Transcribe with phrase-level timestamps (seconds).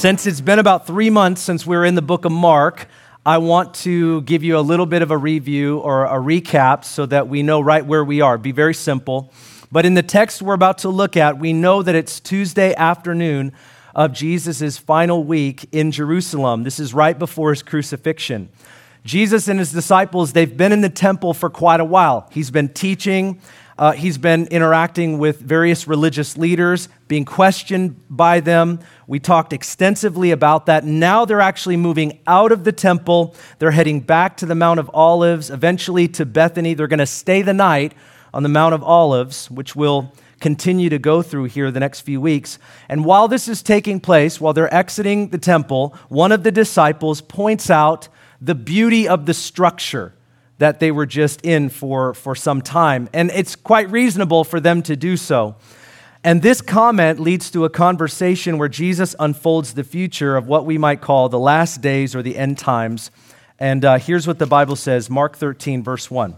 [0.00, 2.88] Since it's been about three months since we were in the book of Mark,
[3.26, 7.04] I want to give you a little bit of a review or a recap so
[7.04, 8.38] that we know right where we are.
[8.38, 9.30] Be very simple.
[9.70, 13.52] But in the text we're about to look at, we know that it's Tuesday afternoon
[13.94, 16.62] of Jesus' final week in Jerusalem.
[16.62, 18.48] This is right before his crucifixion.
[19.04, 22.26] Jesus and his disciples, they've been in the temple for quite a while.
[22.32, 23.38] He's been teaching,
[23.80, 28.78] uh, he's been interacting with various religious leaders, being questioned by them.
[29.06, 30.84] We talked extensively about that.
[30.84, 33.34] Now they're actually moving out of the temple.
[33.58, 36.74] They're heading back to the Mount of Olives, eventually to Bethany.
[36.74, 37.94] They're going to stay the night
[38.34, 42.20] on the Mount of Olives, which we'll continue to go through here the next few
[42.20, 42.58] weeks.
[42.86, 47.22] And while this is taking place, while they're exiting the temple, one of the disciples
[47.22, 48.08] points out
[48.42, 50.12] the beauty of the structure
[50.60, 53.08] that they were just in for, for some time.
[53.14, 55.56] And it's quite reasonable for them to do so.
[56.22, 60.76] And this comment leads to a conversation where Jesus unfolds the future of what we
[60.76, 63.10] might call the last days or the end times.
[63.58, 66.36] And uh, here's what the Bible says Mark 13, verse 1.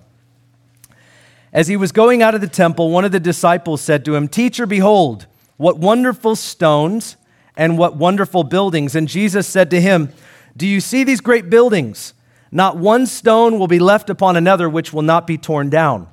[1.53, 4.29] As he was going out of the temple, one of the disciples said to him,
[4.29, 5.27] Teacher, behold,
[5.57, 7.17] what wonderful stones
[7.57, 8.95] and what wonderful buildings.
[8.95, 10.11] And Jesus said to him,
[10.57, 12.15] Do you see these great buildings?
[12.55, 16.07] Not one stone will be left upon another which will not be torn down.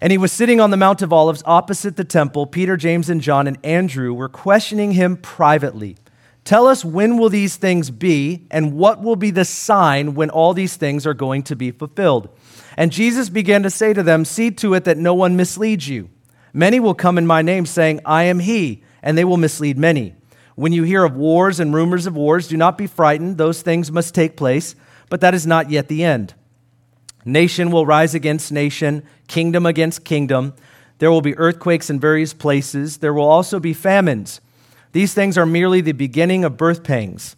[0.00, 2.46] And he was sitting on the Mount of Olives opposite the temple.
[2.46, 5.96] Peter, James, and John and Andrew were questioning him privately.
[6.44, 10.54] Tell us when will these things be, and what will be the sign when all
[10.54, 12.28] these things are going to be fulfilled?
[12.76, 16.10] And Jesus began to say to them, See to it that no one misleads you.
[16.52, 20.14] Many will come in my name, saying, I am he, and they will mislead many.
[20.54, 23.36] When you hear of wars and rumors of wars, do not be frightened.
[23.36, 24.76] Those things must take place
[25.08, 26.34] but that is not yet the end.
[27.24, 30.54] Nation will rise against nation, kingdom against kingdom.
[30.98, 32.98] There will be earthquakes in various places.
[32.98, 34.40] There will also be famines.
[34.92, 37.36] These things are merely the beginning of birth pangs.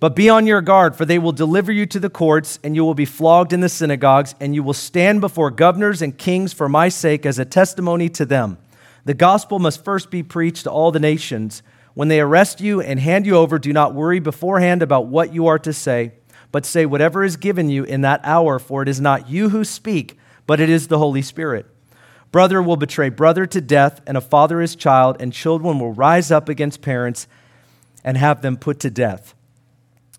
[0.00, 2.84] But be on your guard, for they will deliver you to the courts, and you
[2.84, 6.68] will be flogged in the synagogues, and you will stand before governors and kings for
[6.68, 8.58] my sake as a testimony to them.
[9.04, 11.62] The gospel must first be preached to all the nations.
[11.94, 15.48] When they arrest you and hand you over, do not worry beforehand about what you
[15.48, 16.12] are to say
[16.52, 19.64] but say whatever is given you in that hour, for it is not you who
[19.64, 21.66] speak, but it is the Holy Spirit.
[22.30, 26.30] Brother will betray brother to death, and a father his child, and children will rise
[26.30, 27.26] up against parents
[28.04, 29.34] and have them put to death.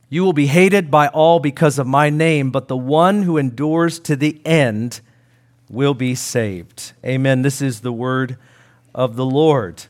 [0.10, 4.00] You will be hated by all because of my name, but the one who endures
[4.02, 5.02] to the end
[5.70, 6.94] will be saved.
[7.06, 7.44] Amen.
[7.44, 8.38] This is the word
[8.96, 9.84] of the Lord.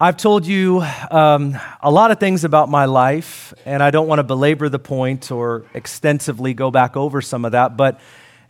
[0.00, 0.80] I've told you
[1.12, 4.80] um, a lot of things about my life, and I don't want to belabor the
[4.80, 7.76] point or extensively go back over some of that.
[7.76, 8.00] But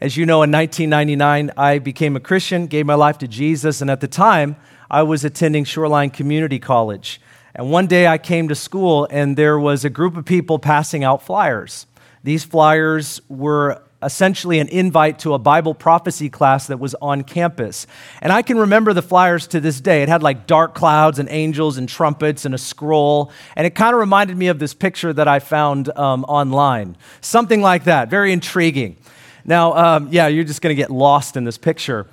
[0.01, 3.91] as you know, in 1999, I became a Christian, gave my life to Jesus, and
[3.91, 4.57] at the time,
[4.91, 7.21] I was attending Shoreline Community College.
[7.55, 11.05] And one day I came to school, and there was a group of people passing
[11.05, 11.87] out flyers.
[12.23, 17.87] These flyers were essentially an invite to a Bible prophecy class that was on campus.
[18.21, 20.03] And I can remember the flyers to this day.
[20.03, 23.33] It had like dark clouds and angels and trumpets and a scroll.
[23.57, 26.97] And it kind of reminded me of this picture that I found um, online.
[27.21, 28.11] Something like that.
[28.11, 28.97] Very intriguing.
[29.45, 32.07] Now, um, yeah, you're just going to get lost in this picture.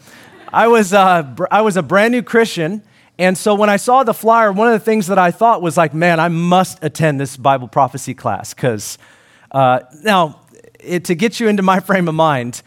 [0.52, 2.84] I was, uh, I was a brand new Christian.
[3.18, 5.78] And so when I saw the flyer, one of the things that I thought was
[5.78, 8.98] like, man, I must attend this Bible prophecy class because
[9.52, 10.41] uh, now
[10.84, 12.62] it, to get you into my frame of mind,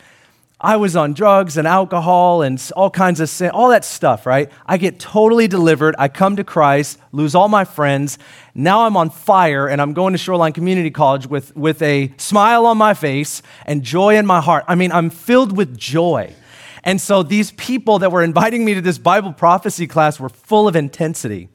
[0.60, 4.50] I was on drugs and alcohol and all kinds of sin, all that stuff, right?
[4.64, 5.94] I get totally delivered.
[5.98, 8.18] I come to Christ, lose all my friends.
[8.54, 12.64] Now I'm on fire and I'm going to Shoreline Community College with, with a smile
[12.64, 14.64] on my face and joy in my heart.
[14.66, 16.32] I mean, I'm filled with joy.
[16.84, 20.68] And so these people that were inviting me to this Bible prophecy class were full
[20.68, 21.48] of intensity.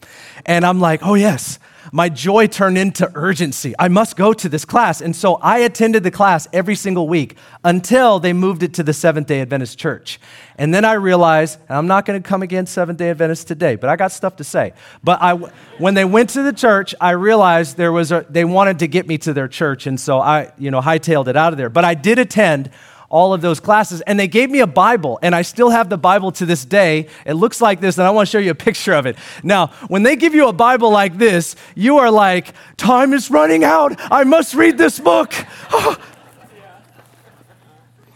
[0.46, 1.58] And I'm like, oh, yes,
[1.92, 3.74] my joy turned into urgency.
[3.80, 5.02] I must go to this class.
[5.02, 8.94] And so I attended the class every single week until they moved it to the
[8.94, 10.20] Seventh day Adventist church.
[10.58, 13.76] And then I realized, and I'm not going to come against Seventh day Adventist today,
[13.76, 14.74] but I got stuff to say.
[15.04, 15.34] But I,
[15.78, 19.08] when they went to the church, I realized there was a, they wanted to get
[19.08, 19.88] me to their church.
[19.88, 21.70] And so I, you know, hightailed it out of there.
[21.70, 22.72] But I did attend
[23.10, 24.02] all of those classes.
[24.02, 27.08] And they gave me a Bible, and I still have the Bible to this day.
[27.26, 29.18] It looks like this, and I want to show you a picture of it.
[29.44, 33.64] Now, when they give you a Bible like this, you are like, time is running
[33.64, 34.00] out.
[34.12, 35.34] I must read this book.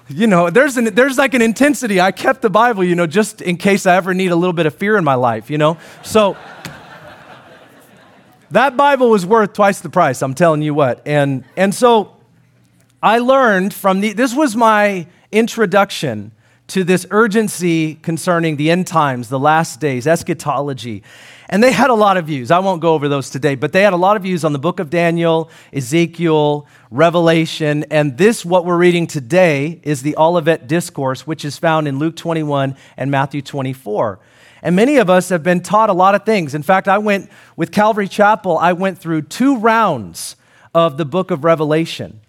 [0.08, 2.00] you know, there's, an, there's like an intensity.
[2.00, 4.66] I kept the Bible, you know, just in case I ever need a little bit
[4.66, 5.78] of fear in my life, you know?
[6.04, 6.38] So,
[8.52, 11.02] that Bible was worth twice the price, I'm telling you what.
[11.08, 12.16] And, and so,
[13.04, 16.32] I learned from the, this was my introduction
[16.68, 21.04] to this urgency concerning the end times, the last days, eschatology.
[21.50, 22.50] And they had a lot of views.
[22.50, 24.60] I won't go over those today, but they had a lot of views on the
[24.60, 27.84] book of Daniel, Ezekiel, Revelation.
[27.92, 32.16] And this, what we're reading today, is the Olivet Discourse, which is found in Luke
[32.16, 34.20] 21 and Matthew 24.
[34.62, 36.56] And many of us have been taught a lot of things.
[36.56, 40.38] In fact, I went with Calvary Chapel, I went through two rounds
[40.74, 42.22] of the book of Revelation.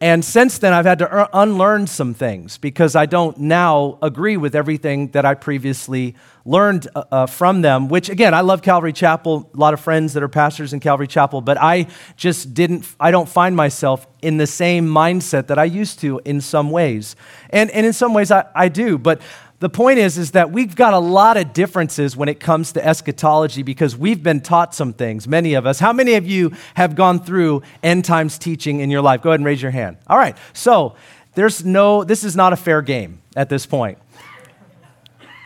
[0.00, 4.54] And since then, I've had to unlearn some things because I don't now agree with
[4.54, 6.14] everything that I previously
[6.44, 7.88] learned uh, uh, from them.
[7.88, 11.08] Which, again, I love Calvary Chapel, a lot of friends that are pastors in Calvary
[11.08, 15.64] Chapel, but I just didn't, I don't find myself in the same mindset that I
[15.64, 17.16] used to in some ways.
[17.50, 18.98] And, and in some ways, I, I do.
[18.98, 19.20] But
[19.60, 22.86] the point is, is that we've got a lot of differences when it comes to
[22.86, 25.80] eschatology because we've been taught some things, many of us.
[25.80, 29.20] How many of you have gone through end times teaching in your life?
[29.20, 29.96] Go ahead and raise your hand.
[30.06, 30.36] All right.
[30.52, 30.94] So
[31.34, 33.98] there's no, this is not a fair game at this point.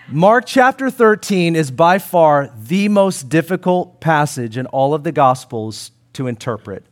[0.08, 5.90] Mark chapter 13 is by far the most difficult passage in all of the Gospels
[6.12, 6.84] to interpret,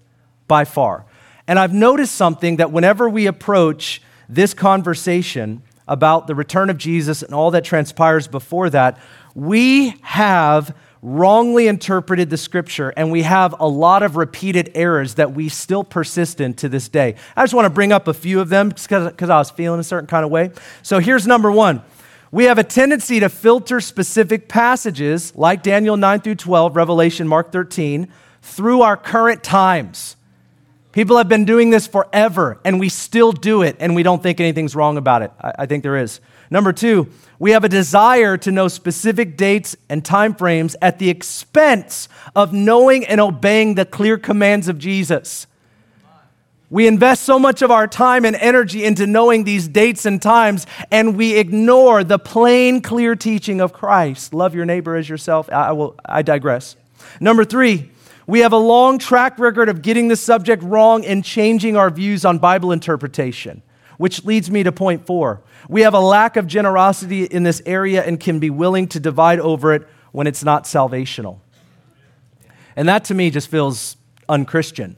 [0.48, 1.04] by far.
[1.46, 7.22] And I've noticed something that whenever we approach this conversation, about the return of Jesus
[7.22, 8.98] and all that transpires before that,
[9.34, 15.32] we have wrongly interpreted the scripture and we have a lot of repeated errors that
[15.32, 17.16] we still persist in to this day.
[17.36, 19.84] I just want to bring up a few of them because I was feeling a
[19.84, 20.52] certain kind of way.
[20.82, 21.82] So here's number one.
[22.30, 27.50] We have a tendency to filter specific passages like Daniel 9 through 12, Revelation, Mark
[27.50, 28.06] 13,
[28.42, 30.14] through our current times.
[30.92, 34.40] People have been doing this forever, and we still do it, and we don't think
[34.40, 35.30] anything's wrong about it.
[35.40, 36.20] I, I, think there is.
[36.50, 37.08] Number two,
[37.38, 42.52] we have a desire to know specific dates and time frames at the expense of
[42.52, 45.46] knowing and obeying the clear commands of Jesus.
[46.70, 50.66] We invest so much of our time and energy into knowing these dates and times,
[50.90, 54.34] and we ignore the plain, clear teaching of Christ.
[54.34, 55.48] Love your neighbor as yourself.
[55.50, 56.76] I will, I digress.
[57.20, 57.90] Number three,
[58.30, 62.24] we have a long track record of getting the subject wrong and changing our views
[62.24, 63.60] on Bible interpretation,
[63.98, 65.42] which leads me to point four.
[65.68, 69.40] We have a lack of generosity in this area and can be willing to divide
[69.40, 71.40] over it when it's not salvational.
[72.76, 73.96] And that to me just feels
[74.28, 74.94] unchristian.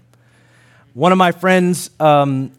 [0.92, 2.52] One of my friends um,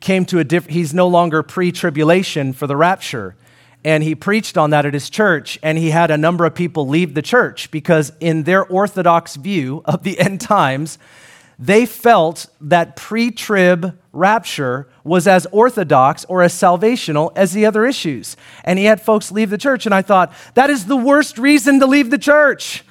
[0.00, 3.36] came to a different, he's no longer pre tribulation for the rapture
[3.84, 6.86] and he preached on that at his church and he had a number of people
[6.88, 10.98] leave the church because in their orthodox view of the end times
[11.60, 18.36] they felt that pre-trib rapture was as orthodox or as salvational as the other issues.
[18.62, 21.80] And he had folks leave the church and i thought that is the worst reason
[21.80, 22.84] to leave the church.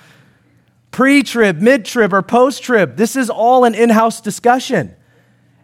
[0.91, 4.95] Pre-trib mid-trib or post-trib this is all an in-house discussion.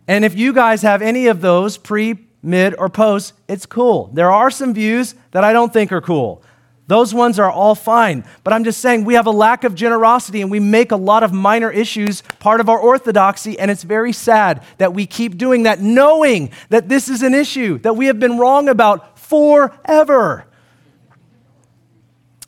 [0.07, 4.11] And if you guys have any of those pre mid, or post, it's cool.
[4.13, 6.43] There are some views that I don't think are cool.
[6.87, 8.25] Those ones are all fine.
[8.43, 11.23] But I'm just saying we have a lack of generosity and we make a lot
[11.23, 13.57] of minor issues part of our orthodoxy.
[13.57, 17.77] And it's very sad that we keep doing that, knowing that this is an issue
[17.79, 20.45] that we have been wrong about forever.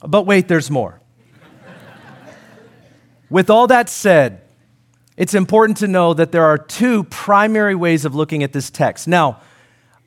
[0.01, 0.99] But wait, there's more.
[3.29, 4.41] With all that said,
[5.17, 9.07] it's important to know that there are two primary ways of looking at this text.
[9.07, 9.41] Now,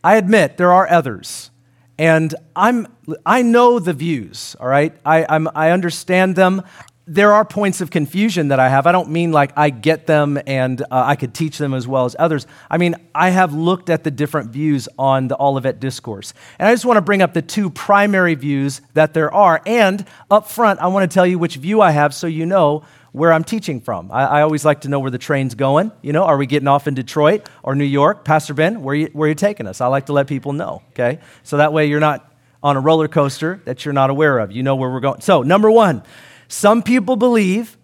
[0.02, 1.50] I admit there are others.
[1.99, 2.87] And I'm,
[3.26, 4.95] I know the views, all right?
[5.05, 6.62] I, I'm, I understand them.
[7.09, 8.87] There are points of confusion that I have.
[8.87, 12.05] I don't mean like I get them and uh, I could teach them as well
[12.05, 12.47] as others.
[12.71, 16.35] I mean, I have looked at the different views on the Olivet Discourse.
[16.59, 19.62] And I just want to bring up the two primary views that there are.
[19.67, 22.85] And up front, I want to tell you which view I have so you know
[23.12, 24.12] where I'm teaching from.
[24.12, 25.93] I, I, always like to know where the train's going.
[26.03, 28.25] You know, are we getting off in Detroit or New York?
[28.25, 29.81] Pastor Ben, where you, where are you taking us?
[29.81, 31.19] I like to let people know, okay?
[31.43, 34.53] So that way you're not on a roller coaster that you're not aware of.
[34.53, 35.21] You know where we're going.
[35.21, 36.03] So, number one,
[36.49, 37.77] some people believe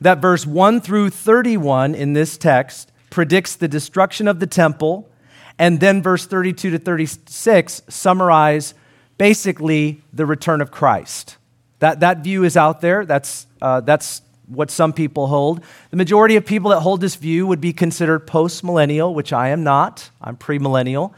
[0.00, 5.10] that verse 1 through 31 in this text predicts the destruction of the temple,
[5.58, 8.74] and then verse 32 to 36 summarize
[9.18, 11.36] basically the return of Christ.
[11.80, 13.04] That, that view is out there.
[13.04, 15.62] That's, uh, that's what some people hold.
[15.90, 19.48] The majority of people that hold this view would be considered post millennial, which I
[19.48, 20.10] am not.
[20.20, 21.12] I'm premillennial.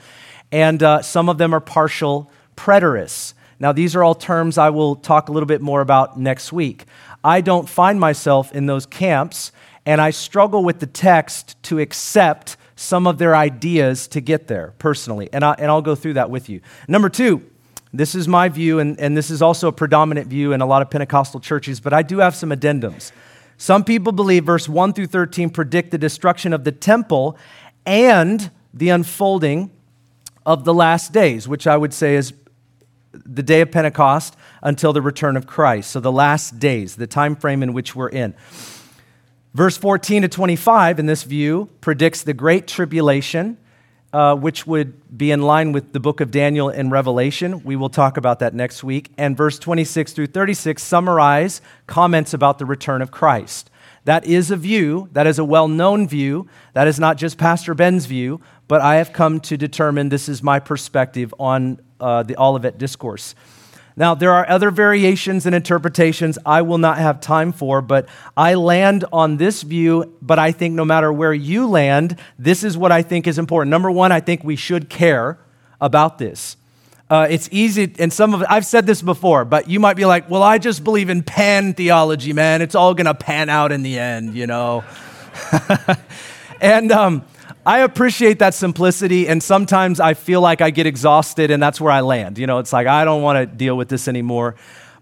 [0.50, 3.34] And uh, some of them are partial preterists.
[3.58, 6.84] Now, these are all terms I will talk a little bit more about next week.
[7.24, 9.52] I don't find myself in those camps,
[9.86, 14.74] and I struggle with the text to accept some of their ideas to get there
[14.78, 15.28] personally.
[15.32, 16.60] And, I, and I'll go through that with you.
[16.88, 17.48] Number two,
[17.92, 20.82] this is my view, and, and this is also a predominant view in a lot
[20.82, 23.12] of Pentecostal churches, but I do have some addendums.
[23.58, 27.36] Some people believe verse 1 through 13 predict the destruction of the temple
[27.84, 29.70] and the unfolding
[30.46, 32.32] of the last days, which I would say is
[33.12, 35.90] the day of Pentecost until the return of Christ.
[35.90, 38.34] So the last days, the time frame in which we're in.
[39.54, 43.58] Verse 14 to 25 in this view predicts the great tribulation,
[44.12, 47.62] uh, which would be in line with the book of Daniel and Revelation.
[47.64, 49.10] We will talk about that next week.
[49.16, 53.70] And verse 26 through 36 summarize comments about the return of Christ.
[54.04, 56.48] That is a view, that is a well known view.
[56.74, 60.42] That is not just Pastor Ben's view, but I have come to determine this is
[60.42, 63.34] my perspective on uh, the Olivet Discourse.
[63.96, 68.54] Now, there are other variations and interpretations I will not have time for, but I
[68.54, 70.16] land on this view.
[70.22, 73.70] But I think no matter where you land, this is what I think is important.
[73.70, 75.38] Number one, I think we should care
[75.80, 76.56] about this.
[77.10, 80.30] Uh, it's easy, and some of I've said this before, but you might be like,
[80.30, 82.62] well, I just believe in pan theology, man.
[82.62, 84.82] It's all going to pan out in the end, you know?
[86.62, 87.22] and um,
[87.64, 91.92] I appreciate that simplicity, and sometimes I feel like I get exhausted, and that's where
[91.92, 92.36] I land.
[92.36, 94.56] You know, it's like, I don't want to deal with this anymore.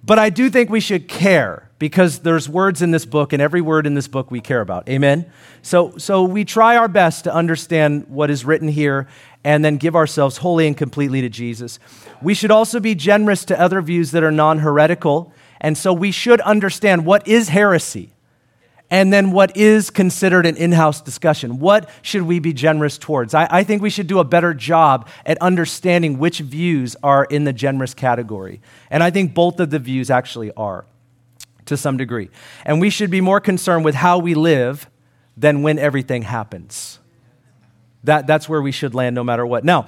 [0.04, 3.62] But I do think we should care because there's words in this book, and every
[3.62, 4.88] word in this book we care about.
[4.90, 5.30] Amen?
[5.62, 9.08] So, so we try our best to understand what is written here
[9.42, 11.78] and then give ourselves wholly and completely to Jesus.
[12.20, 15.32] We should also be generous to other views that are non heretical.
[15.62, 18.12] And so we should understand what is heresy
[18.90, 21.60] and then what is considered an in house discussion.
[21.60, 23.34] What should we be generous towards?
[23.34, 27.44] I, I, think we should do a better job at understanding which views are in
[27.44, 28.60] the generous category.
[28.90, 30.86] And I think both of the views actually are
[31.66, 32.30] to some degree.
[32.64, 34.90] And we should be more concerned with how we live
[35.36, 36.98] than when everything happens.
[38.02, 39.64] That, that's where we should land no matter what.
[39.64, 39.86] Now,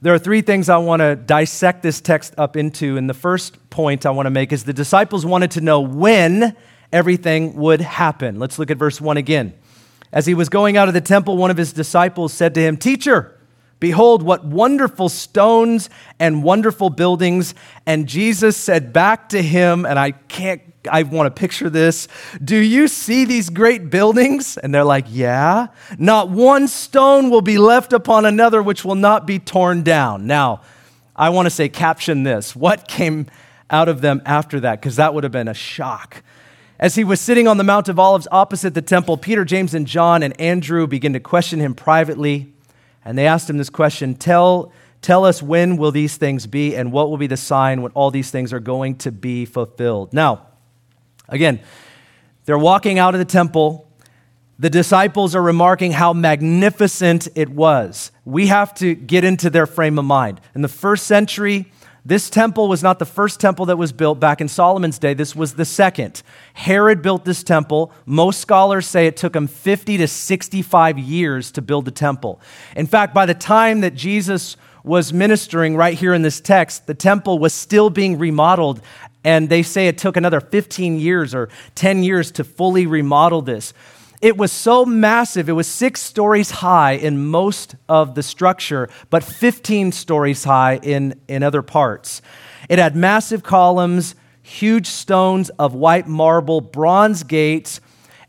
[0.00, 2.96] there are three things I want to dissect this text up into.
[2.96, 6.56] And the first point I want to make is the disciples wanted to know when
[6.92, 8.38] everything would happen.
[8.38, 9.54] Let's look at verse 1 again.
[10.12, 12.76] As he was going out of the temple, one of his disciples said to him,
[12.76, 13.38] Teacher,
[13.80, 17.54] Behold, what wonderful stones and wonderful buildings.
[17.86, 22.08] And Jesus said back to him, and I can't, I want to picture this.
[22.42, 24.56] Do you see these great buildings?
[24.58, 25.68] And they're like, Yeah.
[25.96, 30.26] Not one stone will be left upon another which will not be torn down.
[30.26, 30.62] Now,
[31.14, 32.56] I want to say, caption this.
[32.56, 33.26] What came
[33.70, 34.80] out of them after that?
[34.80, 36.22] Because that would have been a shock.
[36.80, 39.84] As he was sitting on the Mount of Olives opposite the temple, Peter, James, and
[39.84, 42.52] John and Andrew began to question him privately.
[43.04, 46.92] And they asked him this question Tell, tell us when will these things be, and
[46.92, 50.12] what will be the sign when all these things are going to be fulfilled?
[50.12, 50.46] Now,
[51.28, 51.58] again,
[52.44, 53.90] they're walking out of the temple.
[54.60, 58.12] The disciples are remarking how magnificent it was.
[58.24, 60.40] We have to get into their frame of mind.
[60.54, 61.72] In the first century,
[62.08, 65.12] this temple was not the first temple that was built back in Solomon's day.
[65.12, 66.22] This was the second.
[66.54, 67.92] Herod built this temple.
[68.06, 72.40] Most scholars say it took him 50 to 65 years to build the temple.
[72.74, 76.94] In fact, by the time that Jesus was ministering right here in this text, the
[76.94, 78.80] temple was still being remodeled.
[79.22, 83.74] And they say it took another 15 years or 10 years to fully remodel this.
[84.20, 89.22] It was so massive, it was six stories high in most of the structure, but
[89.22, 92.20] 15 stories high in, in other parts.
[92.68, 97.80] It had massive columns, huge stones of white marble, bronze gates,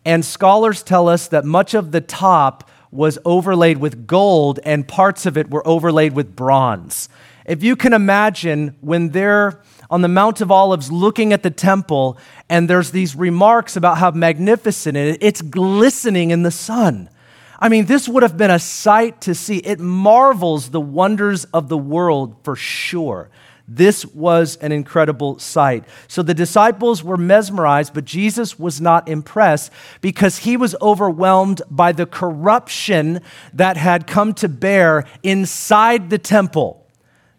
[0.05, 5.25] and scholars tell us that much of the top was overlaid with gold and parts
[5.25, 7.09] of it were overlaid with bronze.
[7.45, 12.17] If you can imagine when they're on the Mount of Olives looking at the temple,
[12.47, 15.17] and there's these remarks about how magnificent it is.
[15.21, 17.09] It's glistening in the sun.
[17.59, 19.57] I mean, this would have been a sight to see.
[19.57, 23.29] It marvels the wonders of the world for sure.
[23.67, 25.83] This was an incredible sight.
[26.07, 31.91] So the disciples were mesmerized, but Jesus was not impressed because he was overwhelmed by
[31.91, 33.21] the corruption
[33.53, 36.78] that had come to bear inside the temple.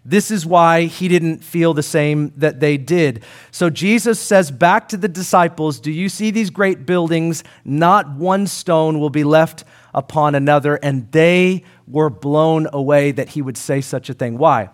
[0.05, 3.23] This is why he didn't feel the same that they did.
[3.51, 7.45] So Jesus says back to the disciples Do you see these great buildings?
[7.65, 10.77] Not one stone will be left upon another.
[10.77, 14.39] And they were blown away that he would say such a thing.
[14.39, 14.71] Why?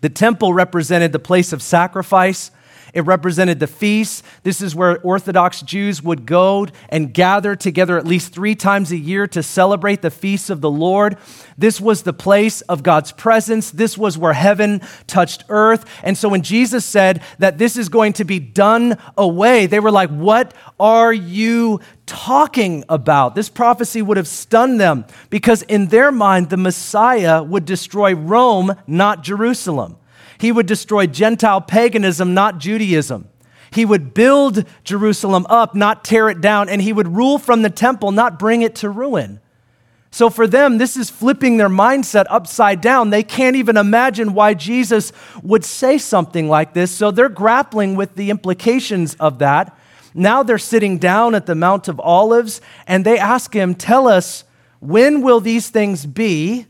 [0.00, 2.50] The temple represented the place of sacrifice
[2.94, 4.22] it represented the feasts.
[4.42, 8.96] This is where Orthodox Jews would go and gather together at least three times a
[8.96, 11.16] year to celebrate the feasts of the Lord.
[11.56, 13.70] This was the place of God's presence.
[13.70, 15.84] This was where heaven touched earth.
[16.02, 19.90] And so when Jesus said that this is going to be done away, they were
[19.90, 23.34] like, What are you talking about?
[23.34, 28.74] This prophecy would have stunned them because in their mind, the Messiah would destroy Rome,
[28.86, 29.96] not Jerusalem.
[30.38, 33.28] He would destroy Gentile paganism, not Judaism.
[33.70, 37.70] He would build Jerusalem up, not tear it down, and he would rule from the
[37.70, 39.40] temple, not bring it to ruin.
[40.10, 43.10] So for them, this is flipping their mindset upside down.
[43.10, 46.90] They can't even imagine why Jesus would say something like this.
[46.90, 49.76] So they're grappling with the implications of that.
[50.14, 54.44] Now they're sitting down at the Mount of Olives and they ask him, Tell us,
[54.80, 56.66] when will these things be?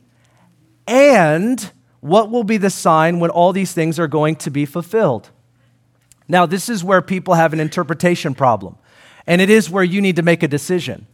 [0.88, 5.30] And what will be the sign when all these things are going to be fulfilled?
[6.28, 8.76] Now, this is where people have an interpretation problem,
[9.26, 11.06] and it is where you need to make a decision.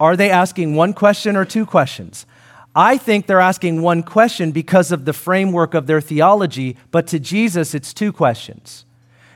[0.00, 2.26] Are they asking one question or two questions?
[2.74, 7.18] I think they're asking one question because of the framework of their theology, but to
[7.18, 8.85] Jesus, it's two questions.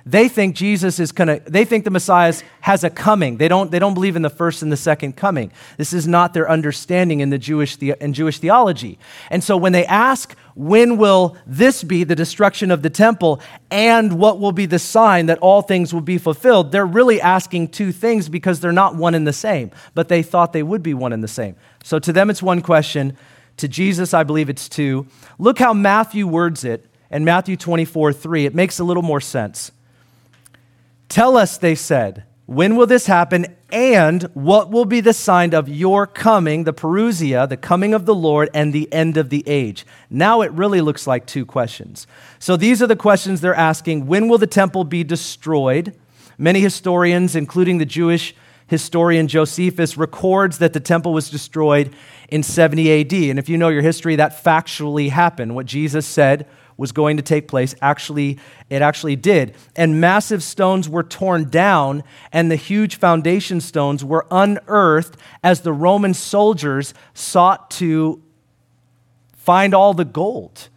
[0.06, 3.36] They think Jesus is gonna, they think the Messiah has a coming.
[3.36, 5.52] They don't, they don't believe in the first and the second coming.
[5.76, 8.98] This is not their understanding in the Jewish, the, in Jewish theology.
[9.30, 13.40] And so when they ask, when will this be, the destruction of the temple,
[13.70, 17.68] and what will be the sign that all things will be fulfilled, they're really asking
[17.68, 20.94] two things because they're not one and the same, but they thought they would be
[20.94, 21.56] one and the same.
[21.82, 23.16] So to them, it's one question.
[23.58, 25.06] To Jesus, I believe it's two.
[25.38, 28.46] Look how Matthew words it in Matthew 24 3.
[28.46, 29.70] It makes a little more sense.
[31.10, 33.56] Tell us, they said, when will this happen?
[33.72, 38.14] And what will be the sign of your coming, the parousia, the coming of the
[38.14, 39.84] Lord, and the end of the age?
[40.08, 42.06] Now it really looks like two questions.
[42.38, 45.98] So these are the questions they're asking When will the temple be destroyed?
[46.38, 48.32] Many historians, including the Jewish
[48.68, 51.92] historian Josephus, records that the temple was destroyed
[52.28, 53.12] in 70 AD.
[53.12, 55.56] And if you know your history, that factually happened.
[55.56, 56.46] What Jesus said
[56.80, 57.74] was going to take place.
[57.80, 58.38] Actually
[58.70, 59.54] it actually did.
[59.76, 65.72] And massive stones were torn down and the huge foundation stones were unearthed as the
[65.72, 68.22] roman soldiers sought to
[69.36, 70.68] find all the gold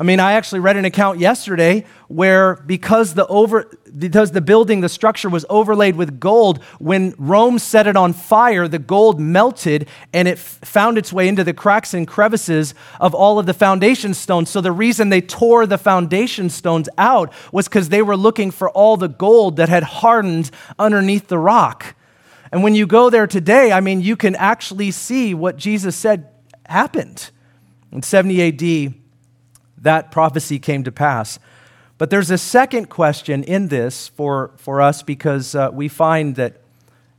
[0.00, 4.80] I mean, I actually read an account yesterday where because the over because the building,
[4.80, 9.88] the structure was overlaid with gold, when Rome set it on fire, the gold melted
[10.12, 14.14] and it found its way into the cracks and crevices of all of the foundation
[14.14, 14.50] stones.
[14.50, 18.70] So the reason they tore the foundation stones out was because they were looking for
[18.70, 21.96] all the gold that had hardened underneath the rock.
[22.52, 26.28] And when you go there today, I mean, you can actually see what Jesus said
[26.66, 27.30] happened.
[27.90, 28.94] In 70 AD,
[29.82, 31.38] that prophecy came to pass.
[31.98, 36.60] But there's a second question in this for, for us because uh, we find that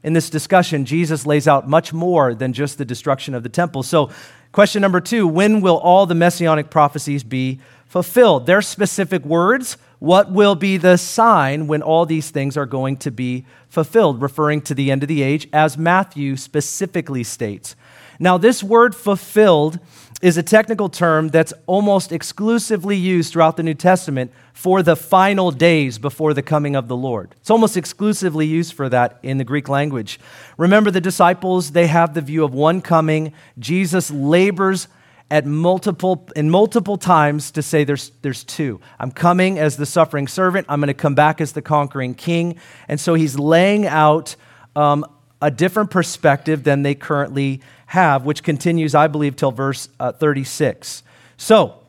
[0.03, 3.83] in this discussion, Jesus lays out much more than just the destruction of the temple.
[3.83, 4.09] So,
[4.53, 8.45] question number two when will all the messianic prophecies be fulfilled?
[8.45, 9.77] Their specific words.
[9.99, 14.21] What will be the sign when all these things are going to be fulfilled?
[14.21, 17.75] Referring to the end of the age, as Matthew specifically states.
[18.17, 19.79] Now, this word fulfilled
[20.21, 25.51] is a technical term that's almost exclusively used throughout the New Testament for the final
[25.51, 27.35] days before the coming of the Lord.
[27.39, 30.19] It's almost exclusively used for that in the Greek language.
[30.57, 33.33] Remember, the disciples, they have the view of one coming.
[33.57, 34.87] Jesus labors
[35.31, 38.81] at multiple in multiple times to say there's there's two.
[38.99, 40.65] I'm coming as the suffering servant.
[40.69, 42.55] I'm going to come back as the conquering king.
[42.87, 44.35] And so he's laying out
[44.75, 45.05] um,
[45.41, 51.01] a different perspective than they currently have, which continues, I believe, till verse uh, 36.
[51.37, 51.79] So,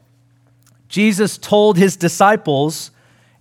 [0.89, 2.91] Jesus told his disciples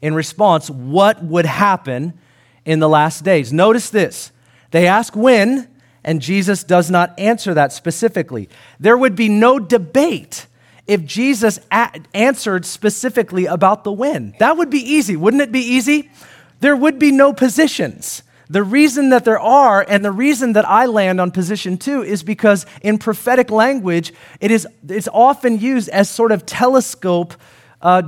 [0.02, 2.20] in response what would happen
[2.66, 3.54] in the last days.
[3.54, 4.34] Notice this.
[4.72, 5.70] They ask when,
[6.04, 8.50] and Jesus does not answer that specifically.
[8.78, 10.46] There would be no debate
[10.86, 14.36] if Jesus a- answered specifically about the when.
[14.40, 15.16] That would be easy.
[15.16, 16.12] Wouldn't it be easy?
[16.60, 18.22] There would be no positions.
[18.52, 22.24] The reason that there are, and the reason that I land on position two, is
[22.24, 27.36] because in prophetic language, it is it's often used as sort of telescope
[27.82, 28.04] uh,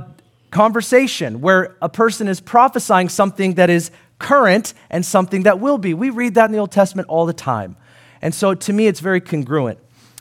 [0.50, 5.94] conversation, where a person is prophesying something that is current and something that will be.
[5.94, 7.76] We read that in the Old Testament all the time.
[8.20, 9.78] And so to me, it's very congruent.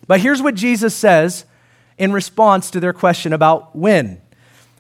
[0.08, 1.46] But here's what Jesus says
[1.98, 4.22] in response to their question about when.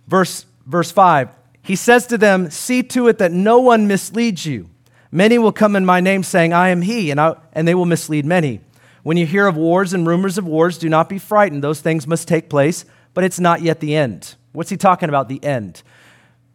[0.07, 1.29] Verse, verse 5
[1.61, 4.69] He says to them, See to it that no one misleads you.
[5.11, 7.85] Many will come in my name saying, I am he, and, I, and they will
[7.85, 8.61] mislead many.
[9.03, 11.63] When you hear of wars and rumors of wars, do not be frightened.
[11.63, 14.35] Those things must take place, but it's not yet the end.
[14.53, 15.83] What's he talking about, the end?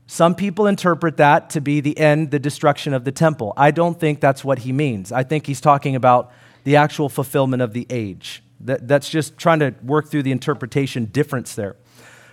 [0.07, 3.53] Some people interpret that to be the end, the destruction of the temple.
[3.57, 5.11] I don't think that's what he means.
[5.11, 6.33] I think he's talking about
[6.65, 8.43] the actual fulfillment of the age.
[8.61, 11.77] That, that's just trying to work through the interpretation difference there.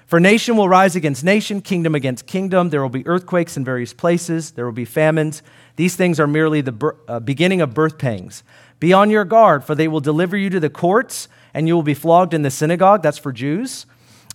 [0.05, 2.69] For nation will rise against nation, kingdom against kingdom.
[2.69, 5.41] There will be earthquakes in various places, there will be famines.
[5.75, 8.43] These things are merely the uh, beginning of birth pangs.
[8.79, 11.83] Be on your guard, for they will deliver you to the courts, and you will
[11.83, 13.01] be flogged in the synagogue.
[13.01, 13.85] That's for Jews.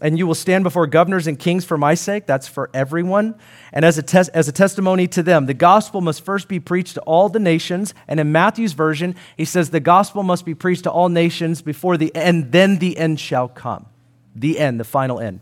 [0.01, 2.27] and you will stand before governors and kings for my sake.
[2.27, 3.35] That's for everyone.
[3.73, 6.95] And as a, tes- as a testimony to them, the gospel must first be preached
[6.95, 7.95] to all the nations.
[8.07, 11.97] And in Matthew's version, he says the gospel must be preached to all nations before
[11.97, 13.87] the end, then the end shall come.
[14.35, 15.41] The end, the final end.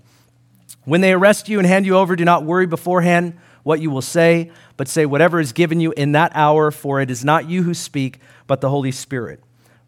[0.87, 4.03] When they arrest you and hand you over, do not worry beforehand what you will
[4.03, 7.65] say, but say whatever is given you in that hour, for it is not you
[7.65, 9.41] who speak, but the Holy Spirit.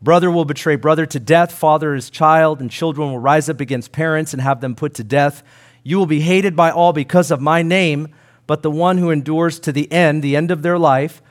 [0.02, 3.92] Brother will betray brother to death, father his child, and children will rise up against
[3.92, 5.44] parents and have them put to death.
[5.84, 8.08] You will be hated by all because of my name,
[8.48, 11.22] but the one who endures to the end, the end of their life,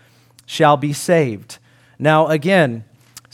[0.45, 1.57] shall be saved.
[1.99, 2.85] Now, again,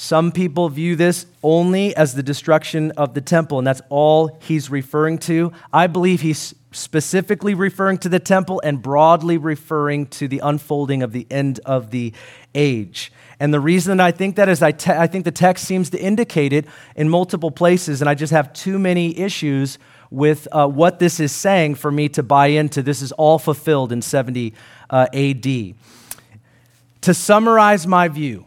[0.03, 4.69] some people view this only as the destruction of the temple, and that's all he's
[4.69, 5.53] referring to.
[5.71, 11.13] I believe he's specifically referring to the temple and broadly referring to the unfolding of
[11.13, 12.11] the end of the
[12.53, 13.13] age.
[13.39, 15.97] And the reason I think that is I, te- I think the text seems to
[15.97, 16.65] indicate it
[16.97, 19.79] in multiple places, and I just have too many issues
[20.11, 22.81] with uh, what this is saying for me to buy into.
[22.81, 24.53] This is all fulfilled in 70
[24.89, 25.45] uh, AD.
[27.03, 28.45] To summarize my view,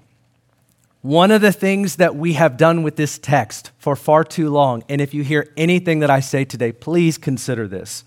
[1.06, 4.82] one of the things that we have done with this text for far too long,
[4.88, 8.02] and if you hear anything that I say today, please consider this.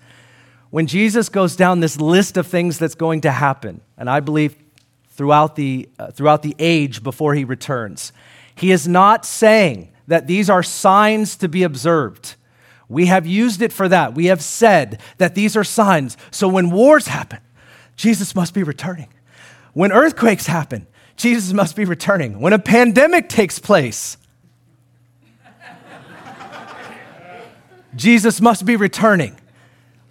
[0.68, 4.54] When Jesus goes down this list of things that's going to happen, and I believe
[5.08, 8.12] throughout the, uh, throughout the age before he returns.
[8.54, 12.36] He is not saying that these are signs to be observed.
[12.88, 14.14] We have used it for that.
[14.14, 16.16] We have said that these are signs.
[16.30, 17.40] So when wars happen,
[17.96, 19.08] Jesus must be returning.
[19.72, 20.86] When earthquakes happen,
[21.20, 22.40] Jesus must be returning.
[22.40, 24.16] When a pandemic takes place,
[27.94, 29.36] Jesus must be returning.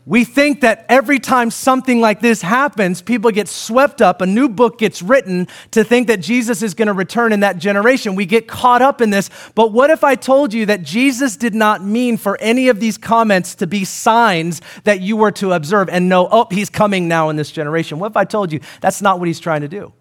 [0.06, 4.48] We think that every time something like this happens, people get swept up, a new
[4.50, 8.14] book gets written to think that Jesus is going to return in that generation.
[8.14, 9.32] We get caught up in this.
[9.56, 13.00] But what if I told you that Jesus did not mean for any of these
[13.00, 17.30] comments to be signs that you were to observe and know, oh, he's coming now
[17.30, 17.98] in this generation?
[17.98, 19.92] What if I told you that's not what he's trying to do?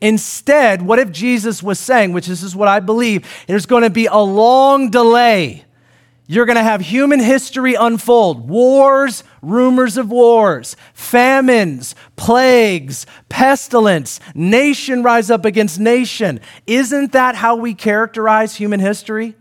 [0.00, 3.90] Instead, what if Jesus was saying, which this is what I believe, there's going to
[3.90, 5.66] be a long delay
[6.28, 15.04] you're going to have human history unfold wars, rumors of wars, famines, plagues, pestilence, nation
[15.04, 16.40] rise up against nation.
[16.66, 19.36] Isn't that how we characterize human history?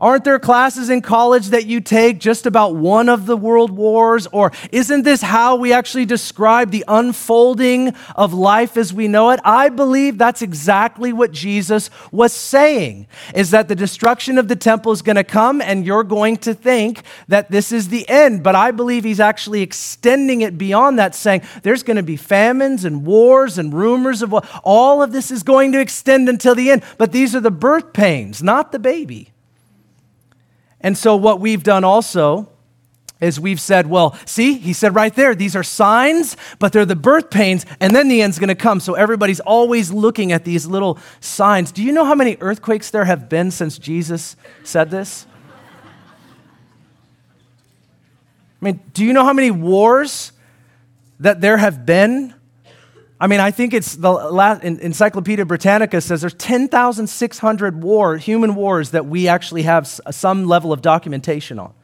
[0.00, 4.26] Aren't there classes in college that you take just about one of the world wars?
[4.32, 9.40] Or isn't this how we actually describe the unfolding of life as we know it?
[9.44, 14.92] I believe that's exactly what Jesus was saying, is that the destruction of the temple
[14.92, 18.42] is going to come and you're going to think that this is the end.
[18.42, 22.86] But I believe he's actually extending it beyond that, saying there's going to be famines
[22.86, 26.70] and wars and rumors of what all of this is going to extend until the
[26.70, 26.82] end.
[26.96, 29.32] But these are the birth pains, not the baby.
[30.80, 32.48] And so, what we've done also
[33.20, 36.96] is we've said, well, see, he said right there, these are signs, but they're the
[36.96, 38.80] birth pains, and then the end's gonna come.
[38.80, 41.70] So everybody's always looking at these little signs.
[41.70, 45.26] Do you know how many earthquakes there have been since Jesus said this?
[48.60, 50.32] I mean, do you know how many wars
[51.18, 52.34] that there have been?
[53.20, 58.92] I mean, I think it's the last, Encyclopedia Britannica says there's 10,600 war, human wars
[58.92, 61.74] that we actually have uh, some level of documentation on.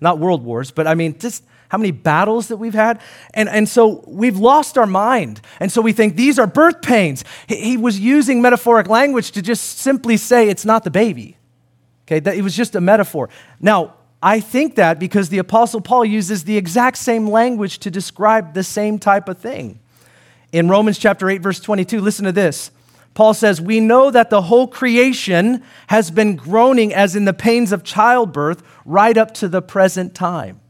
[0.00, 3.02] Not world wars, but I mean, just how many battles that we've had.
[3.34, 5.42] And, and so we've lost our mind.
[5.60, 7.22] And so we think these are birth pains.
[7.48, 11.36] He, he was using metaphoric language to just simply say it's not the baby.
[12.06, 13.28] Okay, that it was just a metaphor.
[13.60, 18.54] Now, I think that because the Apostle Paul uses the exact same language to describe
[18.54, 19.80] the same type of thing.
[20.56, 22.70] In Romans chapter 8, verse 22, listen to this.
[23.12, 27.72] Paul says, We know that the whole creation has been groaning as in the pains
[27.72, 30.62] of childbirth right up to the present time.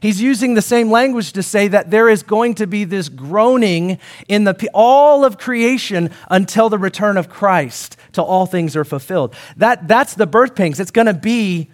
[0.00, 3.98] He's using the same language to say that there is going to be this groaning
[4.28, 9.34] in the, all of creation until the return of Christ, till all things are fulfilled.
[9.56, 10.78] That, that's the birth pains.
[10.78, 11.70] It's going to be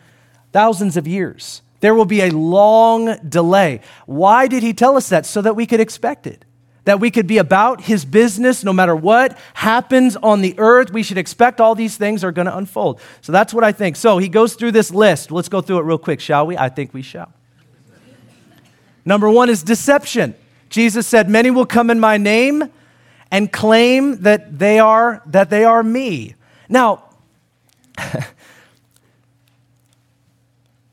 [0.52, 1.62] thousands of years.
[1.80, 3.80] There will be a long delay.
[4.06, 5.26] Why did he tell us that?
[5.26, 6.44] So that we could expect it
[6.88, 10.90] that we could be about his business no matter what happens on the earth.
[10.90, 12.98] We should expect all these things are going to unfold.
[13.20, 13.94] So that's what I think.
[13.94, 15.30] So he goes through this list.
[15.30, 16.56] Let's go through it real quick, shall we?
[16.56, 17.30] I think we shall.
[19.04, 20.34] Number one is deception.
[20.70, 22.70] Jesus said, Many will come in my name
[23.30, 26.36] and claim that they are, that they are me.
[26.70, 27.04] Now,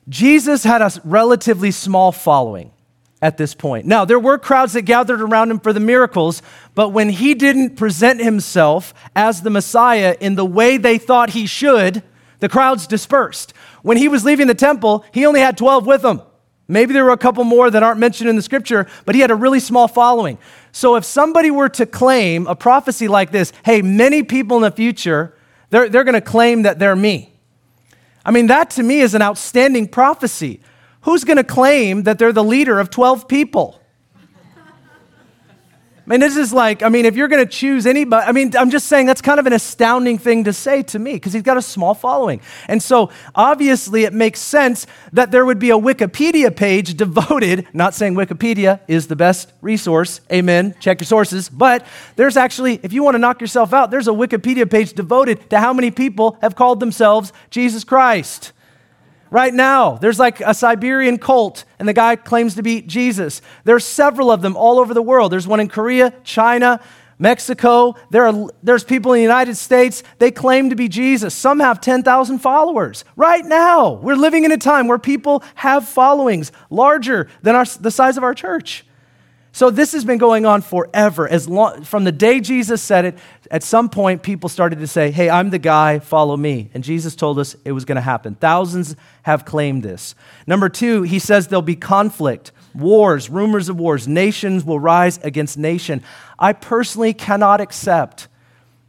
[0.10, 2.72] Jesus had a relatively small following
[3.26, 3.88] at this point.
[3.88, 6.44] Now, there were crowds that gathered around him for the miracles,
[6.76, 11.48] but when he didn't present himself as the Messiah in the way they thought he
[11.48, 12.04] should,
[12.40, 13.54] The crowds dispersed.
[13.82, 16.22] When he was leaving the temple, he only had 12 with him.
[16.68, 19.32] Maybe there were a couple more that aren't mentioned in the scripture, but he had
[19.32, 20.38] a really small following.
[20.72, 24.70] So if somebody were to claim a prophecy like this, hey, many people in the
[24.72, 25.34] future,
[25.70, 27.32] they're, they're going to claim that they're me.
[28.26, 30.60] I mean, that to me is an outstanding prophecy.
[31.06, 33.80] Who's going to claim that they're the leader of 12 people?
[34.18, 38.56] I mean, this is like, I mean, if you're going to choose anybody, I mean,
[38.56, 41.44] I'm just saying that's kind of an astounding thing to say to me because he's
[41.44, 42.42] got a small following.
[42.68, 47.94] And so obviously it makes sense that there would be a Wikipedia page devoted, not
[47.94, 53.04] saying Wikipedia is the best resource, amen, check your sources, but there's actually, if you
[53.04, 56.56] want to knock yourself out, there's a Wikipedia page devoted to how many people have
[56.56, 58.54] called themselves Jesus Christ
[59.30, 59.96] right now.
[59.96, 63.42] There's like a Siberian cult, and the guy claims to be Jesus.
[63.64, 65.32] There's several of them all over the world.
[65.32, 66.80] There's one in Korea, China,
[67.18, 67.96] Mexico.
[68.10, 71.34] There are, there's people in the United States, they claim to be Jesus.
[71.34, 73.06] Some have 10,000 followers.
[73.16, 77.92] Right now, we're living in a time where people have followings larger than our, the
[77.92, 78.86] size of our church.
[79.56, 81.30] So this has been going on forever.
[81.30, 83.18] As long, from the day Jesus said it,
[83.52, 87.16] at some point people started to say, "Hey, I'm the guy, follow me." And Jesus
[87.16, 88.36] told us it was going to happen.
[88.36, 90.16] Thousands have claimed this.
[90.48, 95.58] Number 2, he says there'll be conflict, wars, rumors of wars, nations will rise against
[95.58, 96.02] nation.
[96.38, 98.28] I personally cannot accept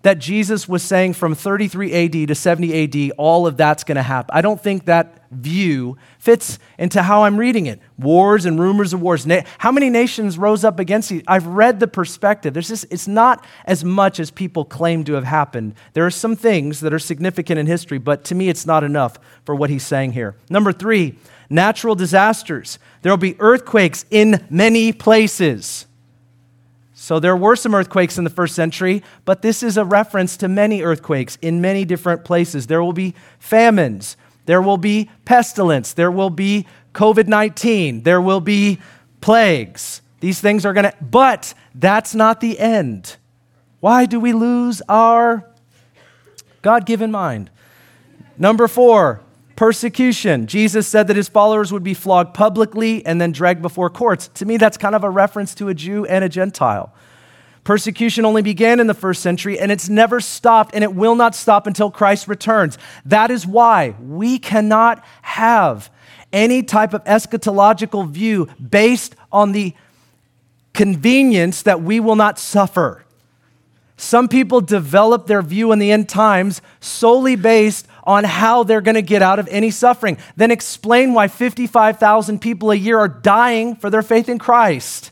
[0.02, 4.02] that Jesus was saying from 33 AD to 70 AD, all of that's going to
[4.02, 4.30] happen.
[4.32, 7.80] I don't think that view fits into how I'm reading it.
[7.98, 9.26] Wars and rumors of wars.
[9.58, 11.22] How many nations rose up against you?
[11.26, 12.54] I've read the perspective.
[12.54, 15.74] There's just, it's not as much as people claim to have happened.
[15.94, 19.18] There are some things that are significant in history, but to me, it's not enough
[19.44, 20.36] for what he's saying here.
[20.48, 21.18] Number three,
[21.50, 22.78] natural disasters.
[23.02, 25.86] There will be earthquakes in many places.
[27.06, 30.48] So there were some earthquakes in the first century, but this is a reference to
[30.48, 32.66] many earthquakes in many different places.
[32.66, 34.16] There will be famines,
[34.46, 38.80] there will be pestilence, there will be COVID 19, there will be
[39.20, 40.02] plagues.
[40.18, 43.18] These things are going to, but that's not the end.
[43.78, 45.48] Why do we lose our
[46.60, 47.50] God given mind?
[48.36, 49.20] Number four,
[49.56, 50.46] Persecution.
[50.46, 54.28] Jesus said that his followers would be flogged publicly and then dragged before courts.
[54.34, 56.92] To me, that's kind of a reference to a Jew and a Gentile.
[57.64, 61.34] Persecution only began in the first century and it's never stopped and it will not
[61.34, 62.78] stop until Christ returns.
[63.04, 65.90] That is why we cannot have
[66.32, 69.74] any type of eschatological view based on the
[70.74, 73.04] convenience that we will not suffer.
[73.96, 78.94] Some people develop their view in the end times solely based on how they're going
[78.94, 80.16] to get out of any suffering.
[80.36, 85.10] Then explain why 55,000 people a year are dying for their faith in Christ.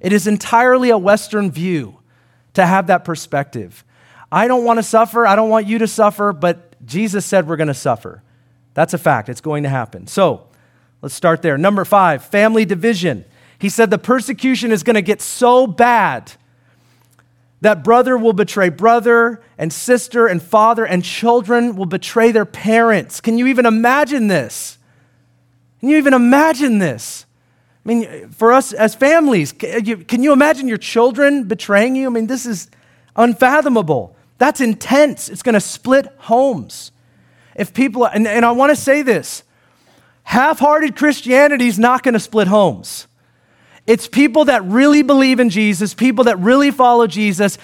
[0.00, 1.98] It is entirely a Western view
[2.54, 3.84] to have that perspective.
[4.30, 5.26] I don't want to suffer.
[5.26, 8.22] I don't want you to suffer, but Jesus said we're going to suffer.
[8.74, 9.28] That's a fact.
[9.28, 10.06] It's going to happen.
[10.06, 10.48] So
[11.00, 11.56] let's start there.
[11.56, 13.24] Number five, family division.
[13.58, 16.32] He said the persecution is going to get so bad
[17.62, 23.20] that brother will betray brother, and sister and father, and children will betray their parents.
[23.20, 24.78] Can you even imagine this?
[25.78, 27.24] Can you even imagine this?
[27.84, 32.08] I mean, for us as families, uh, can you imagine your children betraying you?
[32.08, 32.68] I mean, this is
[33.14, 34.16] unfathomable.
[34.38, 35.28] That's intense.
[35.28, 36.90] It's going to split homes.
[37.54, 39.44] If people, and, and I want to say this
[40.24, 43.06] half hearted Christianity is not going to split homes.
[43.86, 47.58] It's people that really believe in Jesus, people that really follow Jesus.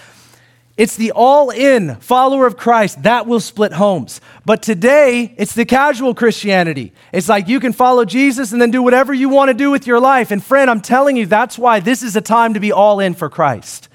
[0.76, 4.20] It's the all in follower of Christ that will split homes.
[4.44, 6.92] But today, it's the casual Christianity.
[7.12, 9.86] It's like you can follow Jesus and then do whatever you want to do with
[9.86, 10.30] your life.
[10.30, 13.14] And friend, I'm telling you, that's why this is a time to be all in
[13.14, 13.88] for Christ.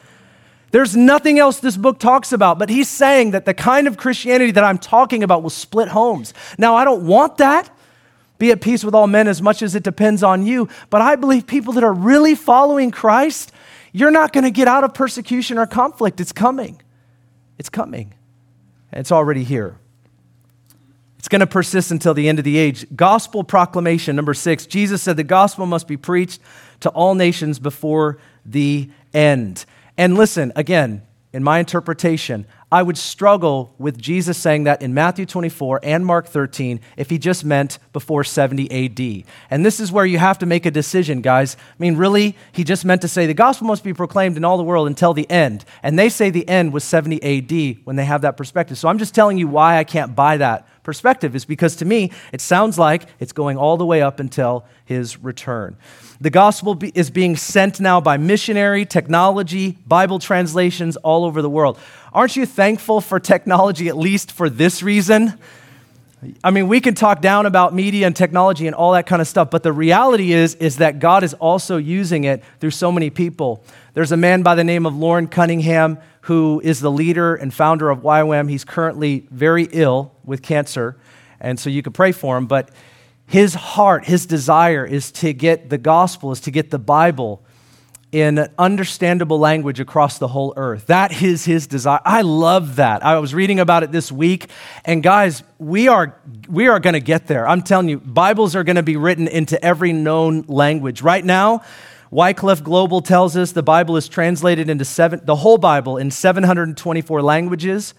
[0.72, 4.52] There's nothing else this book talks about, but he's saying that the kind of Christianity
[4.52, 6.34] that I'm talking about will split homes.
[6.58, 7.70] Now, I don't want that.
[8.44, 10.68] Be at peace with all men as much as it depends on you.
[10.90, 13.54] But I believe people that are really following Christ,
[13.94, 16.20] you're not going to get out of persecution or conflict.
[16.20, 16.82] It's coming.
[17.58, 18.14] It's coming.
[18.92, 19.78] It's already here.
[21.18, 22.86] It's going to persist until the end of the age.
[22.94, 24.66] Gospel proclamation, number six.
[24.66, 26.42] Jesus said the gospel must be preached
[26.82, 29.64] to all nations before the end.
[29.98, 31.02] And listen, again,
[31.34, 36.28] in my interpretation, I would struggle with Jesus saying that in Matthew 24 and Mark
[36.28, 39.26] 13 if he just meant before 70 AD.
[39.50, 41.58] And this is where you have to make a decision, guys.
[41.58, 44.58] I mean, really, he just meant to say the gospel must be proclaimed in all
[44.58, 45.66] the world until the end.
[45.82, 48.78] And they say the end was 70 AD when they have that perspective.
[48.78, 52.12] So I'm just telling you why I can't buy that perspective, is because to me,
[52.32, 55.76] it sounds like it's going all the way up until his return.
[56.22, 61.80] The gospel is being sent now by missionary, technology, Bible translations all over the world.
[62.14, 65.34] Aren't you thankful for technology, at least for this reason?
[66.44, 69.28] I mean, we can talk down about media and technology and all that kind of
[69.28, 73.10] stuff, but the reality is, is that God is also using it through so many
[73.10, 73.64] people.
[73.94, 77.90] There's a man by the name of Loren Cunningham who is the leader and founder
[77.90, 78.50] of YWAM.
[78.50, 80.98] He's currently very ill with cancer,
[81.40, 82.48] and so you could pray for him.
[82.48, 82.72] But
[83.26, 87.44] his heart, his desire is to get the gospel, is to get the Bible
[88.14, 90.86] in understandable language across the whole earth.
[90.86, 92.00] That is his desire.
[92.06, 93.04] I love that.
[93.04, 94.50] I was reading about it this week,
[94.86, 97.46] and guys, we are we are going to get there.
[97.46, 101.02] I'm telling you, Bibles are going to be written into every known language.
[101.02, 101.64] Right now,
[102.14, 107.24] Wycliffe Global tells us the Bible is translated into seven, the whole Bible in 724
[107.24, 107.96] languages.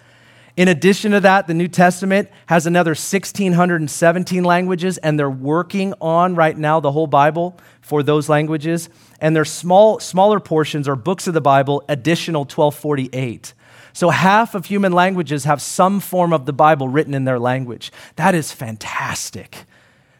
[0.57, 6.37] In addition to that, the New Testament has another 1,617 languages, and they're working on
[6.37, 8.88] right now the whole Bible for those languages
[9.20, 13.53] and their small, smaller portions or books of the Bible, additional 1248.
[13.92, 17.90] So half of human languages have some form of the Bible written in their language.
[18.14, 19.64] That is fantastic.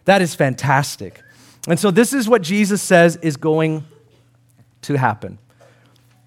[0.05, 1.23] That is fantastic.
[1.67, 3.85] And so this is what Jesus says is going
[4.83, 5.39] to happen.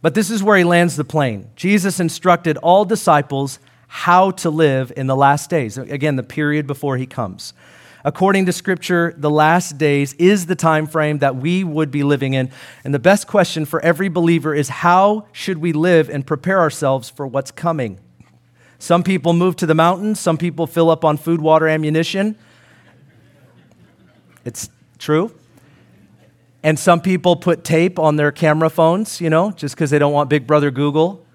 [0.02, 1.50] But this is where he lands the plane.
[1.56, 5.78] Jesus instructed all disciples how to live in the last days.
[5.78, 7.54] Again, the period before he comes
[8.08, 12.34] according to scripture the last days is the time frame that we would be living
[12.34, 12.50] in
[12.86, 17.10] and the best question for every believer is how should we live and prepare ourselves
[17.10, 18.00] for what's coming
[18.80, 22.38] some people move to the mountains some people fill up on food water ammunition
[24.46, 25.34] it's true
[26.64, 30.14] and some people put tape on their camera phones you know just because they don't
[30.14, 31.26] want big brother google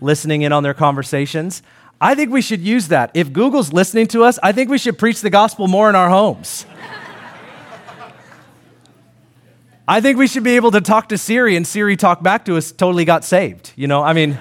[0.00, 1.62] listening in on their conversations
[2.00, 3.10] I think we should use that.
[3.14, 6.10] If Google's listening to us, I think we should preach the gospel more in our
[6.10, 6.66] homes.
[9.88, 12.56] I think we should be able to talk to Siri and Siri talk back to
[12.56, 13.72] us, totally got saved.
[13.76, 14.36] You know, I mean,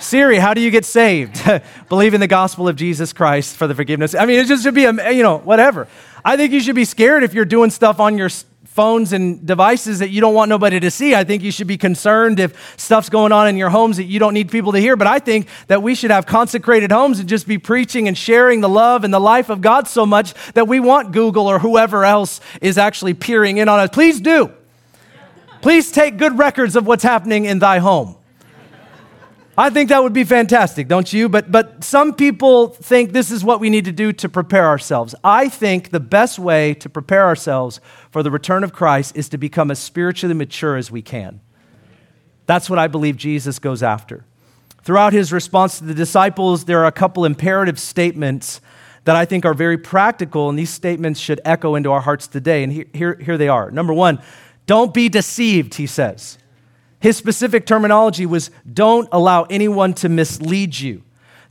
[0.00, 1.42] Siri, how do you get saved?
[1.88, 4.14] Believe in the gospel of Jesus Christ for the forgiveness.
[4.14, 5.86] I mean, it just should be, a, you know, whatever.
[6.24, 8.30] I think you should be scared if you're doing stuff on your
[8.64, 11.14] phones and devices that you don't want nobody to see.
[11.14, 14.18] I think you should be concerned if stuff's going on in your homes that you
[14.18, 14.96] don't need people to hear.
[14.96, 18.62] But I think that we should have consecrated homes and just be preaching and sharing
[18.62, 22.04] the love and the life of God so much that we want Google or whoever
[22.04, 23.90] else is actually peering in on us.
[23.92, 24.50] Please do.
[25.60, 28.16] Please take good records of what's happening in thy home.
[29.60, 31.28] I think that would be fantastic, don't you?
[31.28, 35.14] But, but some people think this is what we need to do to prepare ourselves.
[35.22, 37.78] I think the best way to prepare ourselves
[38.10, 41.42] for the return of Christ is to become as spiritually mature as we can.
[42.46, 44.24] That's what I believe Jesus goes after.
[44.82, 48.62] Throughout his response to the disciples, there are a couple imperative statements
[49.04, 52.62] that I think are very practical, and these statements should echo into our hearts today.
[52.62, 53.70] And here, here, here they are.
[53.70, 54.22] Number one,
[54.64, 56.38] don't be deceived, he says.
[57.00, 61.02] His specific terminology was don't allow anyone to mislead you.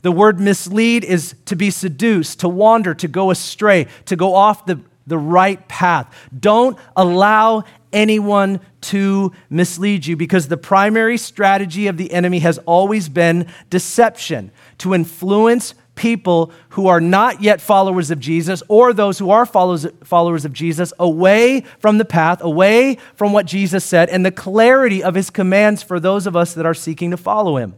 [0.02, 4.64] The word mislead is to be seduced, to wander, to go astray, to go off
[4.64, 6.14] the, the right path.
[6.38, 13.08] Don't allow anyone to mislead you because the primary strategy of the enemy has always
[13.08, 19.30] been deception, to influence people who are not yet followers of Jesus or those who
[19.30, 24.30] are followers, of Jesus away from the path, away from what Jesus said, and the
[24.30, 27.74] clarity of his commands for those of us that are seeking to follow him.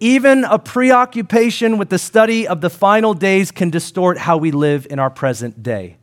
[0.00, 4.86] Even a preoccupation with the study of the final days can distort how we live
[4.90, 5.96] in our present day.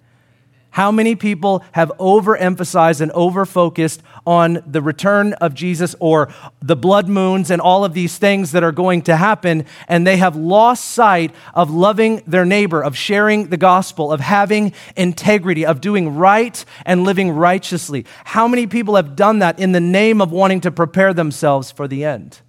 [0.78, 6.30] How many people have overemphasized and overfocused on the return of Jesus or
[6.62, 10.18] the blood moons and all of these things that are going to happen, and they
[10.18, 15.82] have lost sight of loving their neighbor, of sharing the gospel, of having integrity, of
[15.82, 18.06] doing right and living righteously?
[18.26, 21.88] How many people have done that in the name of wanting to prepare themselves for
[21.88, 22.42] the end?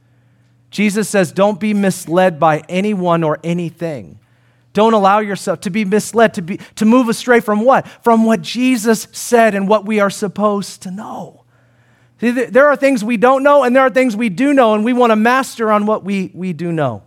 [0.71, 4.19] Jesus says, Don't be misled by anyone or anything.
[4.79, 7.85] Don't allow yourself to be misled, to, be, to move astray from what?
[8.05, 11.43] From what Jesus said and what we are supposed to know.
[12.21, 14.85] See, there are things we don't know, and there are things we do know, and
[14.85, 17.03] we want to master on what we, we do know.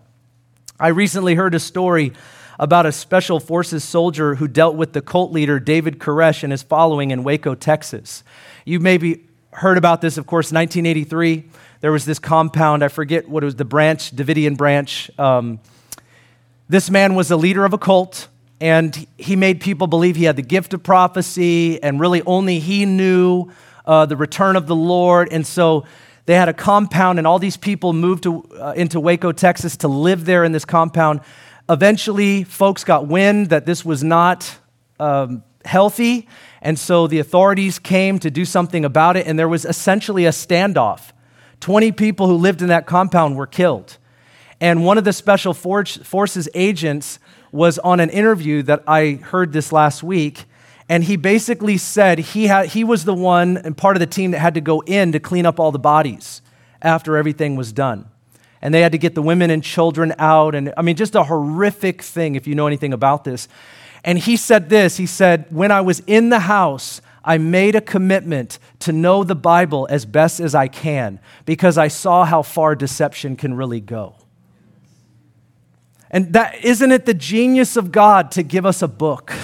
[0.81, 2.11] I recently heard a story
[2.59, 6.63] about a special forces soldier who dealt with the cult leader David Koresh and his
[6.63, 8.25] following in Waco, Texas.
[8.65, 11.45] You maybe heard about this, of course, 1983.
[11.79, 15.09] There was this compound, I forget what it was, the branch, Davidian branch.
[15.17, 15.61] Um,
[16.71, 18.29] this man was a leader of a cult,
[18.61, 22.85] and he made people believe he had the gift of prophecy, and really only he
[22.85, 23.51] knew
[23.85, 25.27] uh, the return of the Lord.
[25.33, 25.85] And so
[26.27, 29.89] they had a compound, and all these people moved to, uh, into Waco, Texas to
[29.89, 31.19] live there in this compound.
[31.67, 34.57] Eventually, folks got wind that this was not
[34.97, 36.25] um, healthy,
[36.61, 40.31] and so the authorities came to do something about it, and there was essentially a
[40.31, 41.11] standoff.
[41.59, 43.97] 20 people who lived in that compound were killed.
[44.61, 47.17] And one of the special forces agents
[47.51, 50.45] was on an interview that I heard this last week,
[50.87, 54.31] and he basically said he, had, he was the one and part of the team
[54.31, 56.43] that had to go in to clean up all the bodies
[56.79, 58.07] after everything was done.
[58.61, 61.23] And they had to get the women and children out, and I mean, just a
[61.23, 63.47] horrific thing if you know anything about this.
[64.03, 67.81] And he said this he said, When I was in the house, I made a
[67.81, 72.75] commitment to know the Bible as best as I can because I saw how far
[72.75, 74.15] deception can really go.
[76.11, 79.33] And that isn't it the genius of God to give us a book?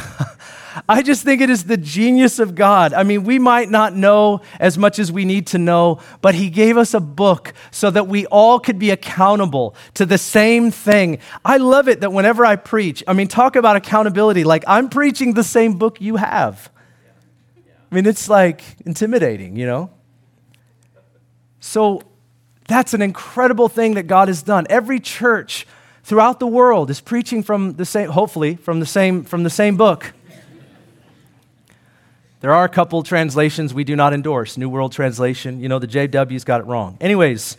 [0.89, 2.93] I just think it is the genius of God.
[2.93, 6.49] I mean, we might not know as much as we need to know, but He
[6.49, 11.19] gave us a book so that we all could be accountable to the same thing.
[11.43, 15.33] I love it that whenever I preach, I mean, talk about accountability, like I'm preaching
[15.33, 16.69] the same book you have.
[17.89, 19.89] I mean, it's like intimidating, you know?
[21.61, 22.01] So
[22.67, 24.67] that's an incredible thing that God has done.
[24.69, 25.65] Every church
[26.07, 29.75] throughout the world is preaching from the same, hopefully, from the same, from the same
[29.75, 30.13] book.
[32.39, 34.55] There are a couple translations we do not endorse.
[34.55, 36.97] New World Translation, you know, the JW's got it wrong.
[37.01, 37.57] Anyways,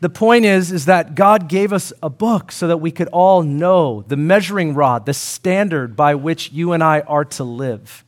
[0.00, 3.42] the point is is that God gave us a book so that we could all
[3.42, 8.04] know the measuring rod, the standard by which you and I are to live.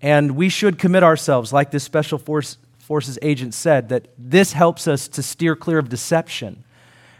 [0.00, 4.88] And we should commit ourselves, like this special force, forces agent said, that this helps
[4.88, 6.64] us to steer clear of deception.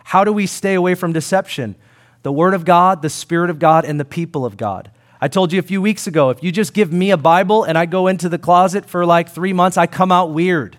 [0.04, 1.74] How do we stay away from deception?
[2.22, 4.90] The Word of God, the Spirit of God, and the people of God.
[5.20, 7.76] I told you a few weeks ago if you just give me a Bible and
[7.76, 10.78] I go into the closet for like three months, I come out weird.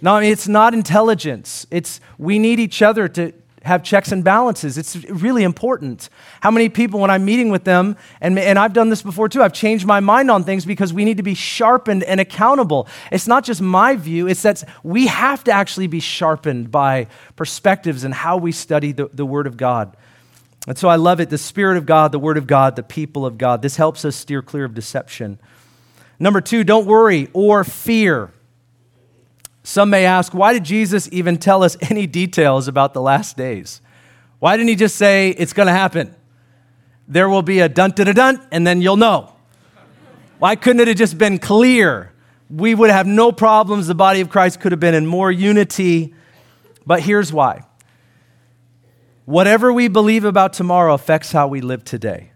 [0.00, 1.66] No, I mean, it's not intelligence.
[1.70, 3.32] It's we need each other to,
[3.68, 4.76] have checks and balances.
[4.76, 6.08] It's really important.
[6.40, 9.42] How many people, when I'm meeting with them, and, and I've done this before too,
[9.42, 12.88] I've changed my mind on things because we need to be sharpened and accountable.
[13.12, 17.06] It's not just my view, it's that we have to actually be sharpened by
[17.36, 19.96] perspectives and how we study the, the Word of God.
[20.66, 23.24] And so I love it the Spirit of God, the Word of God, the people
[23.24, 23.62] of God.
[23.62, 25.38] This helps us steer clear of deception.
[26.18, 28.32] Number two, don't worry or fear.
[29.68, 33.82] Some may ask, why did Jesus even tell us any details about the last days?
[34.38, 36.16] Why didn't he just say it's going to happen?
[37.06, 39.34] There will be a dun dun dun, and then you'll know.
[40.38, 42.14] Why couldn't it have just been clear?
[42.48, 43.88] We would have no problems.
[43.88, 46.14] The body of Christ could have been in more unity.
[46.86, 47.66] But here's why
[49.26, 52.32] whatever we believe about tomorrow affects how we live today.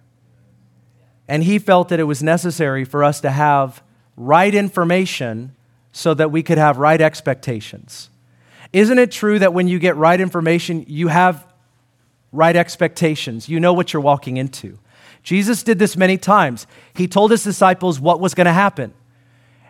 [1.27, 3.83] And he felt that it was necessary for us to have
[4.19, 5.57] right information
[5.93, 8.11] so that we could have right expectations.
[8.73, 11.47] Isn't it true that when you get right information, you have
[12.33, 13.49] right expectations?
[13.49, 14.79] You know what you're walking into.
[15.23, 16.67] Jesus did this many times.
[16.95, 18.95] He told his disciples what was going to happen.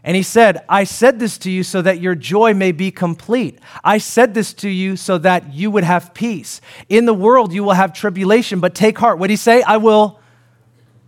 [0.04, 3.58] And he said, I said this to you so that your joy may be complete.
[3.84, 6.60] I said this to you so that you would have peace.
[6.88, 9.18] In the world, you will have tribulation, but take heart.
[9.18, 9.62] What did he say?
[9.62, 10.18] I will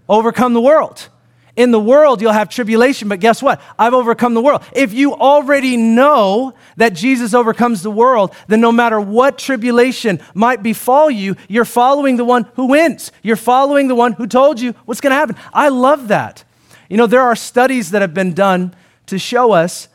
[0.09, 1.09] overcome the world.
[1.57, 3.61] In the world, you'll have tribulation, but guess what?
[3.79, 4.63] I've overcome the world.
[4.73, 10.65] If you already know that Jesus overcomes the world, then no matter what tribulation might
[10.65, 13.13] befall you, you're following the one who wins.
[13.23, 15.37] You're following the one who told you what's going to happen.
[15.53, 16.43] I love that.
[16.89, 18.75] You know, there are studies that have been done
[19.07, 19.89] to show us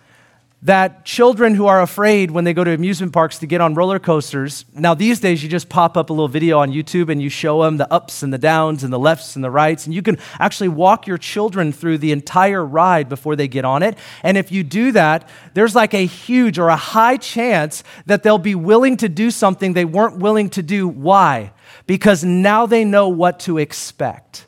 [0.62, 3.98] that children who are afraid when they go to amusement parks to get on roller
[3.98, 7.30] coasters, now these days you just pop up a little video on YouTube and you
[7.30, 10.02] show them the ups and the downs and the lefts and the rights, and you
[10.02, 13.98] can actually walk your children through the entire ride before they get on it.
[14.22, 18.38] And if you do that, there's like a huge or a high chance that they'll
[18.38, 20.90] be willing to do something they weren't willing to do.
[20.90, 21.54] Why?
[21.88, 24.46] Because now they know what to expect.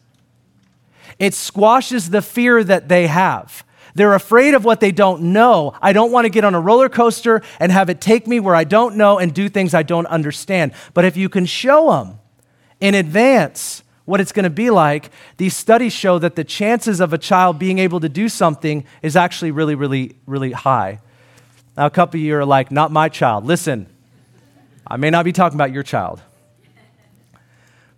[1.20, 3.64] It squashes the fear that they have.
[3.96, 5.74] They're afraid of what they don't know.
[5.82, 8.56] I don't want to get on a roller coaster and have it take me where
[8.56, 10.74] I don't know and do things I don't understand.
[10.94, 12.20] But if you can show them
[12.80, 17.14] in advance what it's going to be like, these studies show that the chances of
[17.14, 21.00] a child being able to do something is actually really, really, really high.
[21.78, 23.46] Now, a couple of you are like, not my child.
[23.46, 23.88] Listen,
[24.88, 26.22] I may not be talking about your child.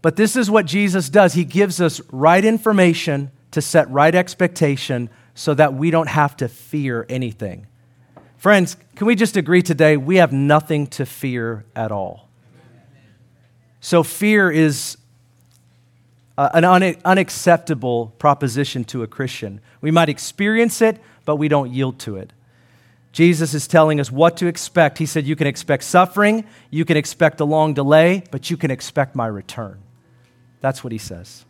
[0.02, 1.34] But this is what Jesus does.
[1.34, 6.48] He gives us right information to set right expectation so that we don't have to
[6.48, 7.68] fear anything.
[8.38, 9.98] Friends, can we just agree today?
[9.98, 12.30] We have nothing to fear at all.
[13.80, 14.98] So, fear is
[16.38, 19.62] an unacceptable proposition to a Christian.
[19.82, 22.34] We might experience it, but we don't yield to it.
[23.12, 24.98] Jesus is telling us what to expect.
[24.98, 28.72] He said, You can expect suffering, you can expect a long delay, but you can
[28.72, 29.80] expect my return.
[30.62, 31.46] That's what he says.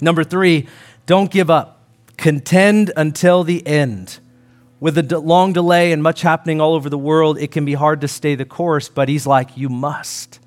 [0.00, 0.66] Number three,
[1.06, 1.75] don't give up.
[2.16, 4.18] Contend until the end.
[4.78, 8.02] With a long delay and much happening all over the world, it can be hard
[8.02, 10.38] to stay the course, but he's like, You must.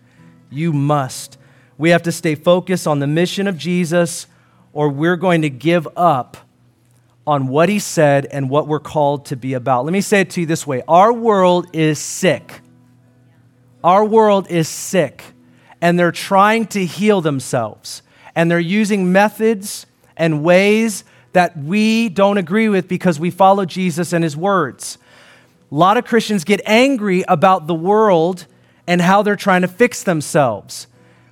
[0.50, 1.38] You must.
[1.78, 4.28] We have to stay focused on the mission of Jesus,
[4.74, 6.38] or we're going to give up
[7.26, 9.86] on what he said and what we're called to be about.
[9.86, 12.62] Let me say it to you this way Our world is sick.
[13.84, 15.24] Our world is sick,
[15.80, 18.02] and they're trying to heal themselves,
[18.36, 19.86] and they're using methods
[20.18, 24.98] and ways that we don't agree with because we follow Jesus and his words.
[25.72, 28.46] A lot of Christians get angry about the world
[28.88, 30.88] and how they're trying to fix themselves.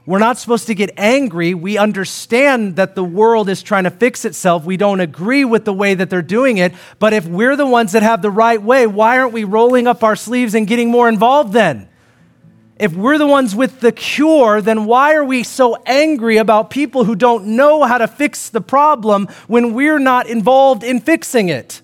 [0.05, 1.53] We're not supposed to get angry.
[1.53, 4.63] We understand that the world is trying to fix itself.
[4.63, 6.73] We don't agree with the way that they're doing it.
[6.97, 10.03] But if we're the ones that have the right way, why aren't we rolling up
[10.03, 11.89] our sleeves and getting more involved then?
[12.79, 17.05] If we're the ones with the cure, then why are we so angry about people
[17.05, 21.81] who don't know how to fix the problem when we're not involved in fixing it?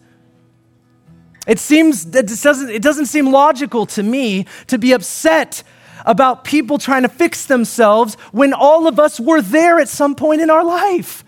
[1.47, 5.63] It seems it doesn't, it doesn't seem logical to me to be upset
[6.05, 10.41] about people trying to fix themselves when all of us were there at some point
[10.41, 11.23] in our life.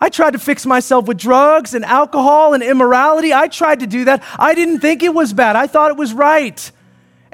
[0.00, 3.32] I tried to fix myself with drugs and alcohol and immorality.
[3.32, 4.22] I tried to do that.
[4.38, 6.70] I didn't think it was bad, I thought it was right.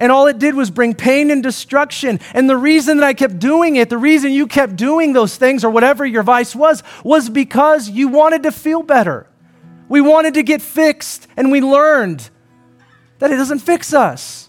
[0.01, 2.19] And all it did was bring pain and destruction.
[2.33, 5.63] And the reason that I kept doing it, the reason you kept doing those things
[5.63, 9.29] or whatever your vice was, was because you wanted to feel better.
[9.91, 12.31] We wanted to get fixed, and we learned
[13.19, 14.49] that it doesn't fix us.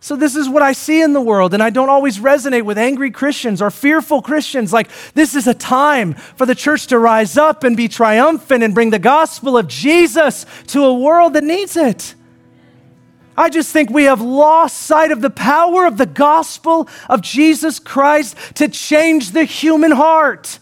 [0.00, 2.78] So, this is what I see in the world, and I don't always resonate with
[2.78, 4.72] angry Christians or fearful Christians.
[4.72, 8.74] Like, this is a time for the church to rise up and be triumphant and
[8.74, 12.14] bring the gospel of Jesus to a world that needs it.
[13.38, 17.78] I just think we have lost sight of the power of the gospel of Jesus
[17.78, 20.58] Christ to change the human heart.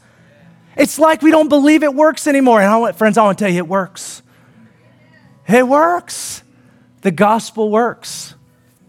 [0.77, 2.61] It's like we don't believe it works anymore.
[2.61, 4.21] And I want, friends, I want to tell you, it works.
[5.49, 6.43] It works.
[7.01, 8.35] The gospel works.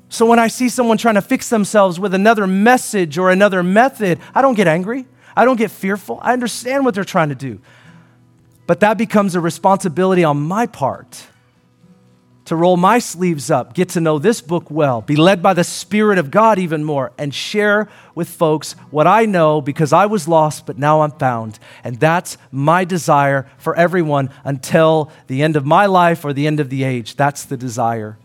[0.09, 4.19] So when I see someone trying to fix themselves with another message or another method,
[4.35, 5.05] I don't get angry.
[5.33, 6.19] I don't get fearful.
[6.21, 7.61] I understand what they're trying to do.
[8.65, 11.27] But that becomes a responsibility on my part
[12.47, 15.65] to roll my sleeves up, get to know this book well, be led by the
[15.65, 20.29] Spirit of God even more, and share with folks what I know because I was
[20.29, 21.59] lost, but now I'm found.
[21.83, 26.61] And that's my desire for everyone until the end of my life or the end
[26.61, 27.17] of the age.
[27.17, 28.17] That's the desire.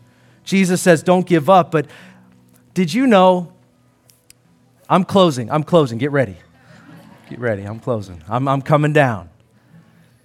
[0.44, 1.72] Jesus says, Don't give up.
[1.72, 1.86] But
[2.74, 3.52] did you know?
[4.88, 5.50] I'm closing.
[5.50, 5.98] I'm closing.
[5.98, 6.36] Get ready.
[7.28, 7.64] Get ready.
[7.64, 8.22] I'm closing.
[8.28, 9.30] I'm, I'm coming down.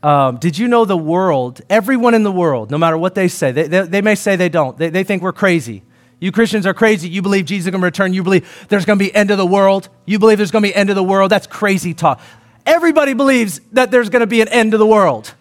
[0.04, 3.52] Um, did you know the world, everyone in the world, no matter what they say,
[3.52, 5.84] they, they, they may say they don't, they, they think we're crazy.
[6.20, 7.10] You Christians are crazy.
[7.10, 8.14] You believe Jesus is going to return.
[8.14, 9.90] You believe there's going to be end of the world.
[10.06, 11.32] You believe there's going to be end of the world.
[11.32, 12.20] That's crazy talk.
[12.66, 15.34] Everybody believes that there's going to be an end of the world.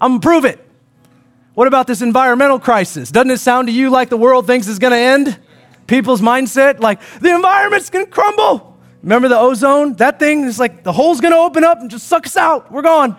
[0.00, 0.66] I'm going to prove it.
[1.54, 3.10] What about this environmental crisis?
[3.10, 5.38] Doesn't it sound to you like the world thinks it's going to end?
[5.86, 8.78] People's mindset, like the environment's going to crumble.
[9.02, 9.94] Remember the ozone?
[9.94, 12.70] That thing is like the hole's going to open up and just suck us out.
[12.70, 13.16] We're gone.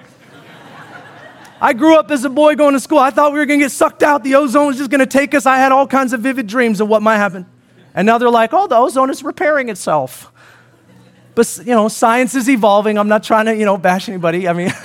[1.64, 2.98] I grew up as a boy going to school.
[2.98, 4.24] I thought we were going to get sucked out.
[4.24, 5.46] The ozone was just going to take us.
[5.46, 7.46] I had all kinds of vivid dreams of what might happen.
[7.94, 10.32] And now they're like, oh, the ozone is repairing itself.
[11.36, 12.98] But, you know, science is evolving.
[12.98, 14.48] I'm not trying to, you know, bash anybody.
[14.48, 14.74] I mean,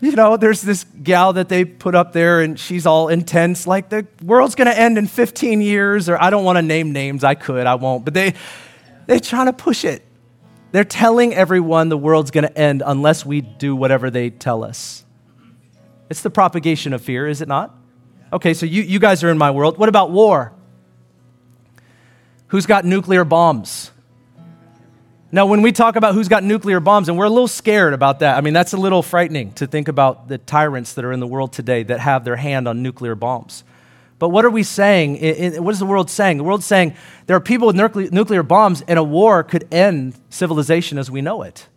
[0.00, 3.88] you know, there's this gal that they put up there and she's all intense, like
[3.88, 7.66] the world's gonna end in 15 years, or I don't wanna name names, I could,
[7.66, 8.34] I won't, but they,
[9.06, 10.04] they're trying to push it.
[10.70, 15.04] They're telling everyone the world's gonna end unless we do whatever they tell us.
[16.10, 17.74] It's the propagation of fear, is it not?
[18.32, 19.78] Okay, so you, you guys are in my world.
[19.78, 20.52] What about war?
[22.48, 23.90] Who's got nuclear bombs?
[25.30, 28.20] Now, when we talk about who's got nuclear bombs, and we're a little scared about
[28.20, 31.20] that, I mean, that's a little frightening to think about the tyrants that are in
[31.20, 33.62] the world today that have their hand on nuclear bombs.
[34.18, 35.14] But what are we saying?
[35.62, 36.38] What is the world saying?
[36.38, 36.96] The world's saying
[37.26, 41.42] there are people with nuclear bombs, and a war could end civilization as we know
[41.42, 41.68] it.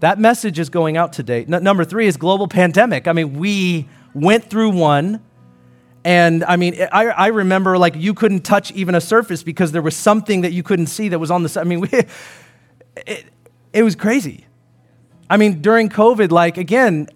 [0.00, 1.44] That message is going out today.
[1.46, 3.06] number three is global pandemic.
[3.06, 5.22] I mean, we went through one.
[6.04, 9.80] And I mean, I, I remember like you couldn't touch even a surface because there
[9.80, 11.60] was something that you couldn't see that was on the.
[11.60, 11.88] I mean, we,
[12.96, 13.24] it,
[13.72, 14.46] it was crazy.
[15.30, 17.08] I mean, during COVID, like, again,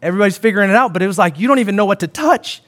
[0.00, 2.62] everybody's figuring it out, but it was like you don't even know what to touch.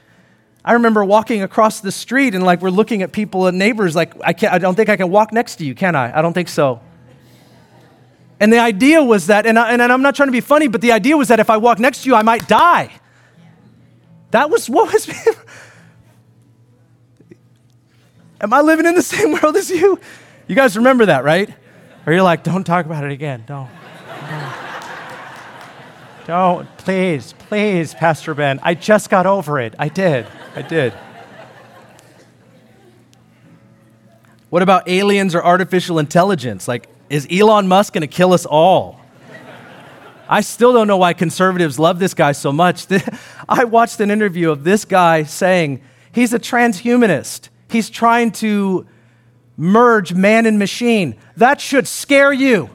[0.65, 4.13] I remember walking across the street and like we're looking at people and neighbors like
[4.23, 6.19] I can't I don't think I can walk next to you, can I?
[6.19, 6.81] I don't think so.
[8.41, 10.81] And the idea was that, and, I, and I'm not trying to be funny, but
[10.81, 12.91] the idea was that if I walk next to you, I might die.
[14.31, 15.09] That was what was.
[18.41, 19.99] Am I living in the same world as you?
[20.47, 21.53] You guys remember that, right?
[22.07, 23.43] Or you're like, don't talk about it again.
[23.47, 23.69] Don't.
[24.31, 24.55] Don't.
[26.27, 26.79] don't.
[26.79, 28.61] Please, please, Pastor Ben.
[28.63, 29.75] I just got over it.
[29.79, 30.27] I did.
[30.59, 30.93] I did.
[34.51, 36.67] What about aliens or artificial intelligence?
[36.67, 39.01] Like, is Elon Musk going to kill us all?
[40.29, 42.89] I still don't know why conservatives love this guy so much.
[43.49, 45.81] I watched an interview of this guy saying
[46.11, 47.51] he's a transhumanist.
[47.71, 48.85] He's trying to
[49.57, 51.15] merge man and machine.
[51.37, 52.69] That should scare you.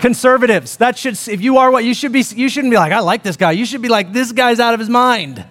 [0.00, 2.98] Conservatives, that should, if you are what, you should be, you shouldn't be like, I
[2.98, 3.52] like this guy.
[3.52, 5.46] You should be like, this guy's out of his mind.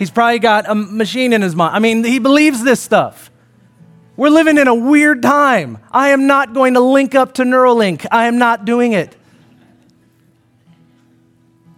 [0.00, 1.76] He's probably got a machine in his mind.
[1.76, 3.30] I mean, he believes this stuff.
[4.16, 5.76] We're living in a weird time.
[5.90, 8.06] I am not going to link up to Neuralink.
[8.10, 9.14] I am not doing it.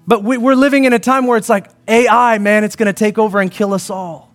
[0.06, 2.92] But we, are living in a time where it's like AI, man, it's going to
[2.92, 4.32] take over and kill us all.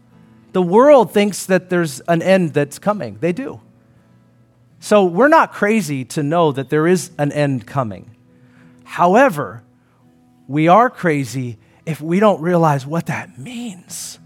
[0.51, 3.17] The world thinks that there's an end that's coming.
[3.21, 3.61] They do.
[4.81, 8.13] So we're not crazy to know that there is an end coming.
[8.83, 9.63] However,
[10.45, 11.57] we are crazy
[11.87, 14.19] if we don't realize what that means.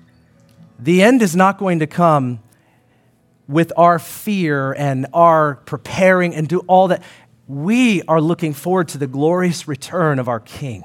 [0.80, 2.40] The end is not going to come
[3.48, 7.04] with our fear and our preparing and do all that.
[7.48, 10.84] We are looking forward to the glorious return of our King.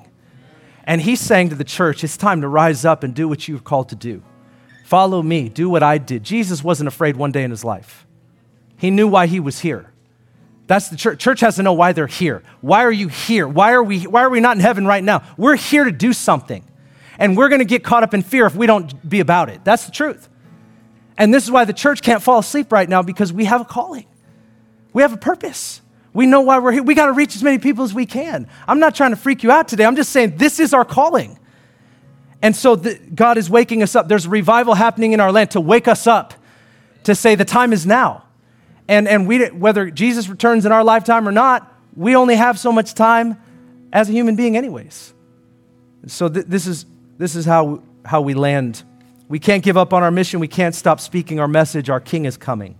[0.84, 3.58] And he's saying to the church, it's time to rise up and do what you're
[3.58, 4.22] called to do.
[4.84, 6.22] Follow me, do what I did.
[6.22, 8.06] Jesus wasn't afraid one day in his life.
[8.76, 9.92] He knew why he was here.
[10.66, 11.20] That's the church.
[11.20, 12.42] Church has to know why they're here.
[12.60, 13.46] Why are you here?
[13.46, 15.22] Why are we, why are we not in heaven right now?
[15.36, 16.64] We're here to do something.
[17.18, 19.64] And we're going to get caught up in fear if we don't be about it.
[19.64, 20.28] That's the truth.
[21.16, 23.64] And this is why the church can't fall asleep right now because we have a
[23.64, 24.06] calling.
[24.92, 25.80] We have a purpose.
[26.12, 26.82] We know why we're here.
[26.82, 28.48] We got to reach as many people as we can.
[28.66, 29.84] I'm not trying to freak you out today.
[29.84, 31.38] I'm just saying this is our calling.
[32.42, 34.08] And so the, God is waking us up.
[34.08, 36.34] There's a revival happening in our land to wake us up,
[37.04, 38.25] to say the time is now.
[38.89, 42.70] And, and we, whether Jesus returns in our lifetime or not, we only have so
[42.70, 43.37] much time
[43.93, 45.12] as a human being, anyways.
[46.07, 46.87] So th- this is,
[47.18, 48.82] this is how, how we land.
[49.28, 50.39] We can't give up on our mission.
[50.39, 51.91] We can't stop speaking our message.
[51.91, 52.78] Our King is coming.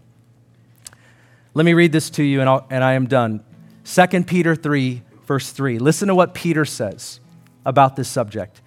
[1.55, 3.43] Let me read this to you, and, I'll, and I am done.
[3.85, 5.79] 2 Peter 3, verse 3.
[5.79, 7.19] Listen to what Peter says
[7.65, 8.61] about this subject.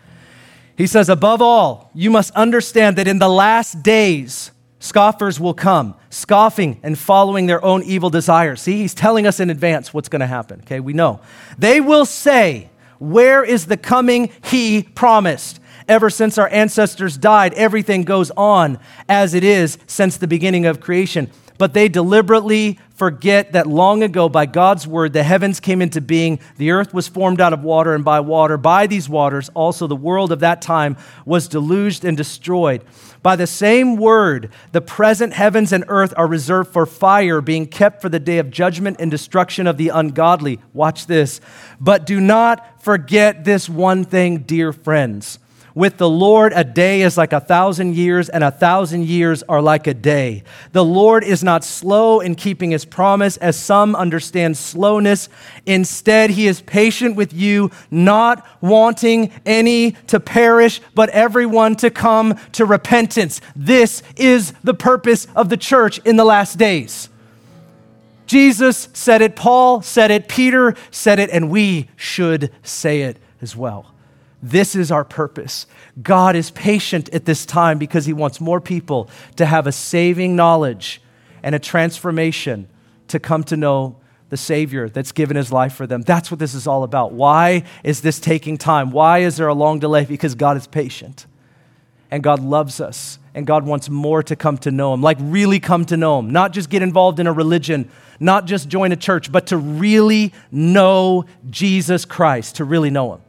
[0.76, 5.96] He says, Above all, you must understand that in the last days, Scoffers will come,
[6.10, 8.62] scoffing and following their own evil desires.
[8.62, 10.62] See, he's telling us in advance what's going to happen.
[10.62, 11.20] Okay, we know.
[11.58, 15.60] They will say, Where is the coming he promised?
[15.90, 20.80] Ever since our ancestors died, everything goes on as it is since the beginning of
[20.80, 21.30] creation
[21.60, 26.40] but they deliberately forget that long ago, by God's word, the heavens came into being,
[26.58, 29.96] the earth was formed out of water, and by water, by these waters, also the
[29.96, 30.96] world of that time
[31.26, 32.82] was deluged and destroyed.
[33.22, 38.02] By the same word, the present heavens and earth are reserved for fire, being kept
[38.02, 40.60] for the day of judgment and destruction of the ungodly.
[40.74, 41.42] Watch this.
[41.82, 45.40] But do not forget this one thing, dear friends
[45.76, 49.62] with the Lord, a day is like a thousand years, and a thousand years are
[49.62, 50.44] like a day.
[50.72, 55.30] The Lord is not slow in keeping his promise, as some understand slowness.
[55.66, 62.38] Instead, he is patient with you, not wanting any to perish, but everyone to come
[62.54, 63.42] to repentance.
[63.56, 67.10] This is the purpose of the church in the last days.
[68.26, 73.56] Jesus said it, Paul said it, Peter said it, and we should say it as
[73.56, 73.94] well.
[74.42, 75.68] This is our purpose.
[76.02, 80.36] God is patient at this time because he wants more people to have a saving
[80.36, 81.02] knowledge
[81.44, 82.68] and a transformation
[83.10, 83.98] to come to know
[84.30, 86.04] the Savior that's given his life for them.
[86.04, 87.12] That's what this is all about.
[87.12, 88.92] Why is this taking time?
[88.92, 90.06] Why is there a long delay?
[90.06, 91.26] Because God is patient
[92.12, 95.60] and God loves us and God wants more to come to know him, like really
[95.60, 98.96] come to know him, not just get involved in a religion, not just join a
[98.96, 103.22] church, but to really know Jesus Christ, to really know him.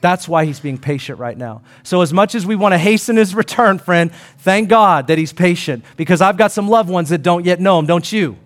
[0.00, 1.62] That's why he's being patient right now.
[1.82, 5.32] So, as much as we want to hasten his return, friend, thank God that he's
[5.32, 8.36] patient because I've got some loved ones that don't yet know him, don't you?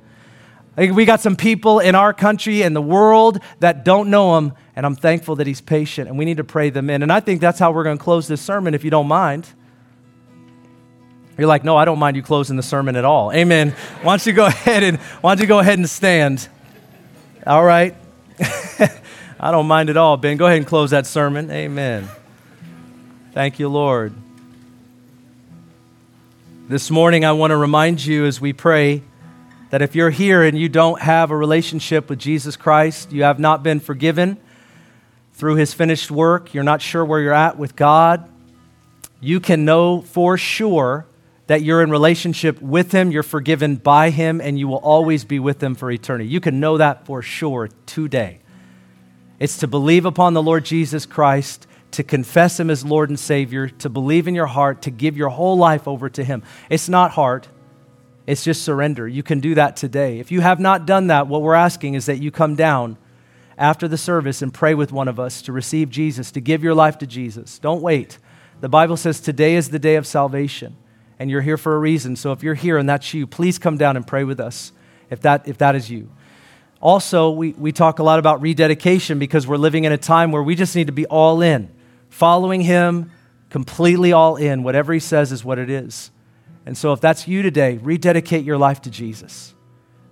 [0.75, 4.87] We got some people in our country and the world that don't know him, and
[4.87, 7.03] I'm thankful that he's patient, and we need to pray them in.
[7.03, 9.47] And I think that's how we're going to close this sermon, if you don't mind.
[11.37, 13.33] You're like, no, I don't mind you closing the sermon at all.
[13.33, 13.73] Amen.
[14.03, 16.49] why don't you go ahead and why don't you go ahead and stand?
[17.47, 17.95] All right.
[19.45, 20.37] I don't mind at all, Ben.
[20.37, 21.51] Go ahead and close that sermon.
[21.51, 22.09] Amen.
[23.33, 24.15] Thank you, Lord.
[26.69, 29.03] This morning, I want to remind you as we pray
[29.71, 33.41] that if you're here and you don't have a relationship with Jesus Christ, you have
[33.41, 34.37] not been forgiven
[35.33, 38.31] through his finished work, you're not sure where you're at with God,
[39.21, 41.05] you can know for sure
[41.49, 45.41] that you're in relationship with him, you're forgiven by him, and you will always be
[45.41, 46.31] with him for eternity.
[46.31, 48.39] You can know that for sure today.
[49.43, 53.69] It's to believe upon the Lord Jesus Christ, to confess Him as Lord and Savior,
[53.69, 56.45] to believe in your heart, to give your whole life over to Him.
[56.71, 57.49] It's not hard.
[58.25, 59.09] It's just surrender.
[59.09, 60.21] You can do that today.
[60.21, 62.97] If you have not done that, what we're asking is that you come down
[63.59, 66.77] after the service and pray with one of us to receive Jesus, to give your
[66.77, 67.59] life to Jesus.
[67.59, 68.19] Don't wait.
[68.61, 70.77] The Bible says today is the day of salvation,
[71.19, 72.15] and you're here for a reason.
[72.15, 74.71] So if you're here and that's you, please come down and pray with us
[75.11, 76.11] if that, if that is you.
[76.83, 80.43] Also, we, we talk a lot about rededication because we're living in a time where
[80.43, 81.73] we just need to be all in,
[82.11, 83.13] following Him,
[83.51, 84.65] completely all in.
[84.65, 86.11] Whatever He says is what it is.
[86.67, 89.55] And so, if that's you today, rededicate your life to Jesus.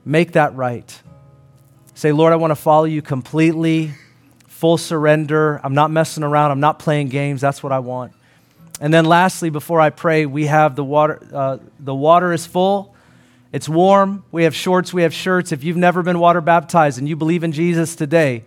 [0.05, 1.03] Make that right.
[1.95, 3.91] Say, Lord, I want to follow you completely,
[4.47, 5.61] full surrender.
[5.65, 6.53] I'm not messing around.
[6.53, 7.41] I'm not playing games.
[7.41, 8.13] That's what I want.
[8.81, 11.21] And then, lastly, before I pray, we have the water.
[11.33, 12.95] Uh, the water is full.
[13.53, 14.25] It's warm.
[14.31, 14.93] We have shorts.
[14.93, 15.53] We have shirts.
[15.53, 18.45] If you've never been water baptized and you believe in Jesus today,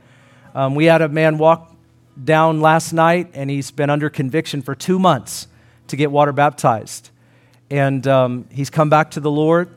[0.56, 1.76] um, we had a man walk
[2.24, 5.48] down last night, and he's been under conviction for two months
[5.88, 7.10] to get water baptized
[7.74, 9.68] and um, he's come back to the Lord,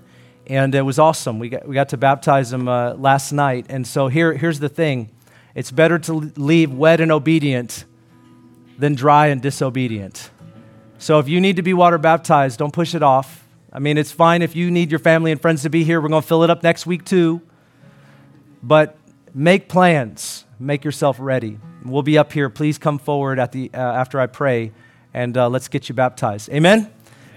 [0.46, 1.38] and it was awesome.
[1.38, 3.66] We got, we got to baptize him uh, last night.
[3.70, 5.10] And so here, here's the thing
[5.54, 7.86] it's better to leave wet and obedient
[8.78, 10.28] than dry and disobedient.
[10.98, 13.45] So if you need to be water baptized, don't push it off.
[13.76, 16.00] I mean, it's fine if you need your family and friends to be here.
[16.00, 17.42] We're going to fill it up next week too.
[18.62, 18.96] But
[19.34, 21.58] make plans, make yourself ready.
[21.84, 22.48] We'll be up here.
[22.48, 24.72] Please come forward at the, uh, after I pray,
[25.12, 26.48] and uh, let's get you baptized.
[26.48, 26.90] Amen?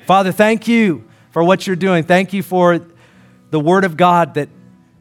[0.08, 2.06] Father, thank you for what you're doing.
[2.06, 2.88] Thank you for
[3.50, 4.48] the Word of God that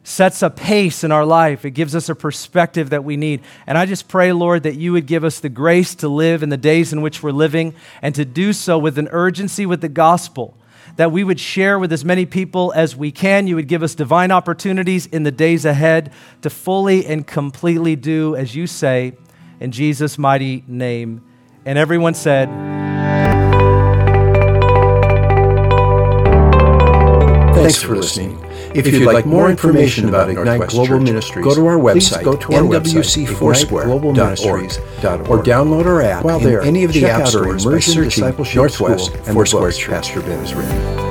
[0.03, 1.63] sets a pace in our life.
[1.63, 3.43] It gives us a perspective that we need.
[3.65, 6.49] And I just pray, Lord, that you would give us the grace to live in
[6.49, 9.87] the days in which we're living and to do so with an urgency with the
[9.87, 10.57] gospel.
[10.99, 13.47] That we would share with as many people as we can.
[13.47, 18.35] You would give us divine opportunities in the days ahead to fully and completely do
[18.35, 19.13] as you say
[19.61, 21.23] in Jesus' mighty name.
[21.63, 22.49] And everyone said,
[27.55, 28.48] Thanks for listening.
[28.73, 32.53] If you'd like more information about Ignite Global Ministries, go to our website, go to
[32.53, 38.23] our nwcfoursquare.org, or download our app While there, any of the app stores by searching
[38.55, 39.89] Northwest Foursquare Church.
[39.89, 41.08] Pastor Ben is written.